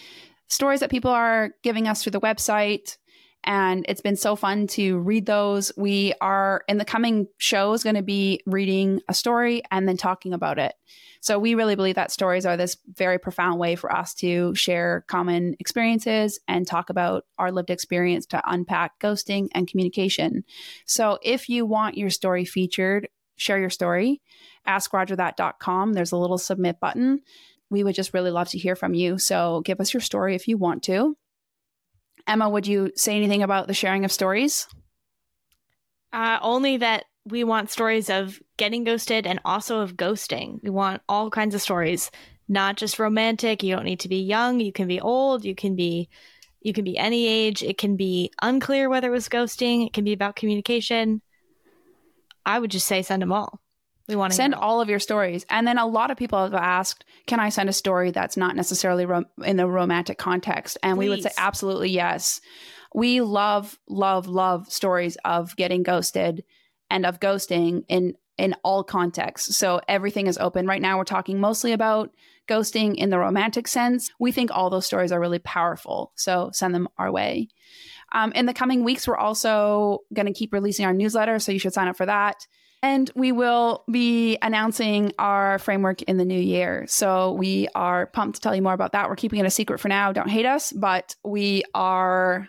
stories 0.48 0.80
that 0.80 0.92
people 0.92 1.12
are 1.12 1.52
giving 1.64 1.88
us 1.88 2.04
through 2.04 2.12
the 2.12 2.22
website, 2.22 2.98
and 3.44 3.86
it's 3.88 4.02
been 4.02 4.16
so 4.16 4.36
fun 4.36 4.68
to 4.68 4.98
read 5.00 5.26
those. 5.26 5.72
We 5.78 6.14
are 6.20 6.64
in 6.68 6.78
the 6.78 6.86
coming 6.86 7.28
shows 7.38 7.84
going 7.84 7.96
to 7.96 8.02
be 8.02 8.42
reading 8.46 9.02
a 9.08 9.14
story 9.14 9.62
and 9.72 9.88
then 9.88 9.96
talking 9.96 10.34
about 10.34 10.60
it. 10.60 10.74
So 11.22 11.40
we 11.40 11.56
really 11.56 11.76
believe 11.76 11.96
that 11.96 12.12
stories 12.12 12.46
are 12.46 12.58
this 12.58 12.78
very 12.96 13.18
profound 13.20 13.60
way 13.60 13.76
for 13.76 13.92
us 13.92 14.14
to 14.16 14.54
share 14.56 15.06
common 15.08 15.56
experiences 15.60 16.40
and 16.48 16.68
talk 16.68 16.90
about 16.90 17.26
our 17.38 17.52
lived 17.52 17.70
experience 17.70 18.26
to 18.28 18.42
unpack 18.46 19.00
ghosting 19.00 19.48
and 19.54 19.68
communication. 19.68 20.44
So 20.86 21.18
if 21.22 21.50
you 21.50 21.66
want 21.66 21.98
your 21.98 22.10
story 22.10 22.46
featured, 22.46 23.08
share 23.38 23.60
your 23.60 23.70
story, 23.70 24.22
askrogerthat.com. 24.68 25.94
There's 25.94 26.12
a 26.12 26.18
little 26.18 26.38
submit 26.38 26.80
button. 26.80 27.22
We 27.70 27.84
would 27.84 27.96
just 27.96 28.14
really 28.14 28.32
love 28.32 28.50
to 28.50 28.58
hear 28.58 28.76
from 28.76 28.94
you. 28.94 29.18
So 29.18 29.62
give 29.66 29.80
us 29.80 29.94
your 29.94 30.02
story 30.02 30.36
if 30.36 30.48
you 30.48 30.58
want 30.58 30.84
to. 30.84 31.18
Emma, 32.26 32.50
would 32.50 32.68
you 32.68 32.92
say 32.96 33.16
anything 33.16 33.44
about 33.44 33.68
the 33.68 33.74
sharing 33.74 34.06
of 34.06 34.12
stories? 34.12 34.68
Uh, 36.12 36.40
only 36.42 36.78
that 36.78 37.06
we 37.26 37.44
want 37.44 37.70
stories 37.70 38.10
of 38.10 38.40
getting 38.58 38.84
ghosted 38.84 39.28
and 39.28 39.40
also 39.44 39.80
of 39.80 39.96
ghosting. 39.96 40.62
We 40.64 40.70
want 40.70 41.02
all 41.10 41.30
kinds 41.30 41.56
of 41.56 41.62
stories, 41.62 42.10
not 42.48 42.78
just 42.78 43.00
romantic. 43.00 43.64
You 43.64 43.76
don't 43.76 43.86
need 43.86 44.00
to 44.02 44.10
be 44.10 44.22
young. 44.22 44.60
You 44.60 44.72
can 44.72 44.88
be 44.88 45.02
old. 45.02 45.44
You 45.44 45.56
can 45.56 45.76
be 45.76 46.10
you 46.62 46.74
can 46.74 46.84
be 46.84 46.98
any 46.98 47.28
age. 47.28 47.64
It 47.64 47.78
can 47.78 47.96
be 47.96 48.32
unclear 48.42 48.90
whether 48.90 49.08
it 49.08 49.12
was 49.12 49.30
ghosting. 49.30 49.86
It 49.86 49.94
can 49.94 50.04
be 50.04 50.14
about 50.14 50.36
communication. 50.36 51.22
I 52.46 52.60
would 52.60 52.72
just 52.72 52.88
say 52.88 53.02
send 53.02 53.22
them 53.22 53.32
all. 53.32 53.62
We 54.08 54.16
want 54.16 54.32
to 54.32 54.38
send 54.38 54.56
all. 54.56 54.82
of 54.82 54.90
your 54.90 55.00
stories. 55.00 55.46
And 55.50 55.68
then 55.68 55.78
a 55.78 55.86
lot 55.86 56.12
of 56.12 56.18
people 56.18 56.42
have 56.42 56.54
asked, 56.54 57.04
can 57.26 57.40
I 57.40 57.50
send 57.50 57.68
a 57.68 57.74
story 57.74 58.12
that's 58.12 58.38
not 58.38 58.56
necessarily 58.56 59.06
rom- 59.06 59.26
in 59.44 59.58
the 59.58 59.68
romantic 59.68 60.18
context? 60.18 60.78
And 60.82 60.98
Please. 60.98 61.00
we 61.00 61.10
would 61.10 61.24
say 61.24 61.32
absolutely 61.38 61.90
yes. 61.90 62.40
We 62.94 63.22
love, 63.22 63.78
love, 63.90 64.28
love 64.28 64.72
stories 64.72 65.18
of 65.26 65.56
getting 65.56 65.84
ghosted 65.84 66.44
and 66.90 67.06
of 67.06 67.20
ghosting 67.20 67.84
in 67.88 68.16
in 68.38 68.56
all 68.64 68.84
contexts. 68.84 69.58
So 69.58 69.82
everything 69.88 70.28
is 70.28 70.38
open. 70.38 70.68
Right 70.68 70.82
now 70.82 70.98
we're 70.98 71.06
talking 71.06 71.40
mostly 71.40 71.72
about 71.72 72.12
ghosting 72.48 72.96
in 72.96 73.10
the 73.10 73.18
romantic 73.18 73.68
sense. 73.68 74.12
We 74.20 74.32
think 74.32 74.52
all 74.52 74.70
those 74.70 74.86
stories 74.86 75.12
are 75.12 75.20
really 75.20 75.40
powerful. 75.40 76.12
So 76.16 76.52
send 76.54 76.76
them 76.76 76.88
our 77.00 77.12
way. 77.12 77.50
Um, 78.12 78.32
in 78.34 78.46
the 78.46 78.54
coming 78.54 78.84
weeks, 78.84 79.08
we're 79.08 79.18
also 79.18 80.04
going 80.14 80.28
to 80.28 80.34
keep 80.34 80.54
releasing 80.54 80.86
our 80.86 80.94
newsletter. 80.94 81.40
So 81.40 81.52
you 81.52 81.60
should 81.60 81.74
sign 81.74 81.88
up 81.88 81.98
for 81.98 82.06
that. 82.06 82.48
And 82.84 83.10
we 83.16 83.32
will 83.32 83.84
be 83.90 84.38
announcing 84.42 85.14
our 85.18 85.58
framework 85.60 86.04
in 86.04 86.18
the 86.18 86.26
new 86.26 86.40
year. 86.40 86.86
So 86.88 87.34
we 87.34 87.68
are 87.74 88.06
pumped 88.06 88.36
to 88.36 88.42
tell 88.42 88.56
you 88.56 88.62
more 88.62 88.74
about 88.74 88.92
that. 88.92 89.10
We're 89.10 89.16
keeping 89.16 89.40
it 89.40 89.46
a 89.46 89.50
secret 89.52 89.80
for 89.80 89.88
now. 89.88 90.12
Don't 90.12 90.30
hate 90.30 90.46
us, 90.46 90.72
but 90.72 91.16
we 91.24 91.64
are 91.74 92.48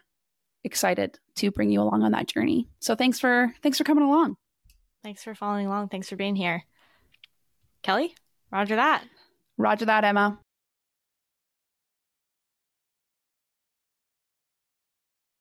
excited 0.64 1.18
to 1.36 1.50
bring 1.50 1.70
you 1.70 1.80
along 1.80 2.02
on 2.02 2.12
that 2.12 2.26
journey. 2.26 2.68
So 2.80 2.94
thanks 2.94 3.18
for 3.18 3.52
thanks 3.62 3.78
for 3.78 3.84
coming 3.84 4.04
along. 4.04 4.36
Thanks 5.02 5.22
for 5.22 5.34
following 5.34 5.66
along. 5.66 5.88
Thanks 5.88 6.08
for 6.08 6.16
being 6.16 6.36
here. 6.36 6.64
Kelly, 7.82 8.14
roger 8.50 8.76
that. 8.76 9.04
Roger 9.56 9.86
that, 9.86 10.04
Emma. 10.04 10.38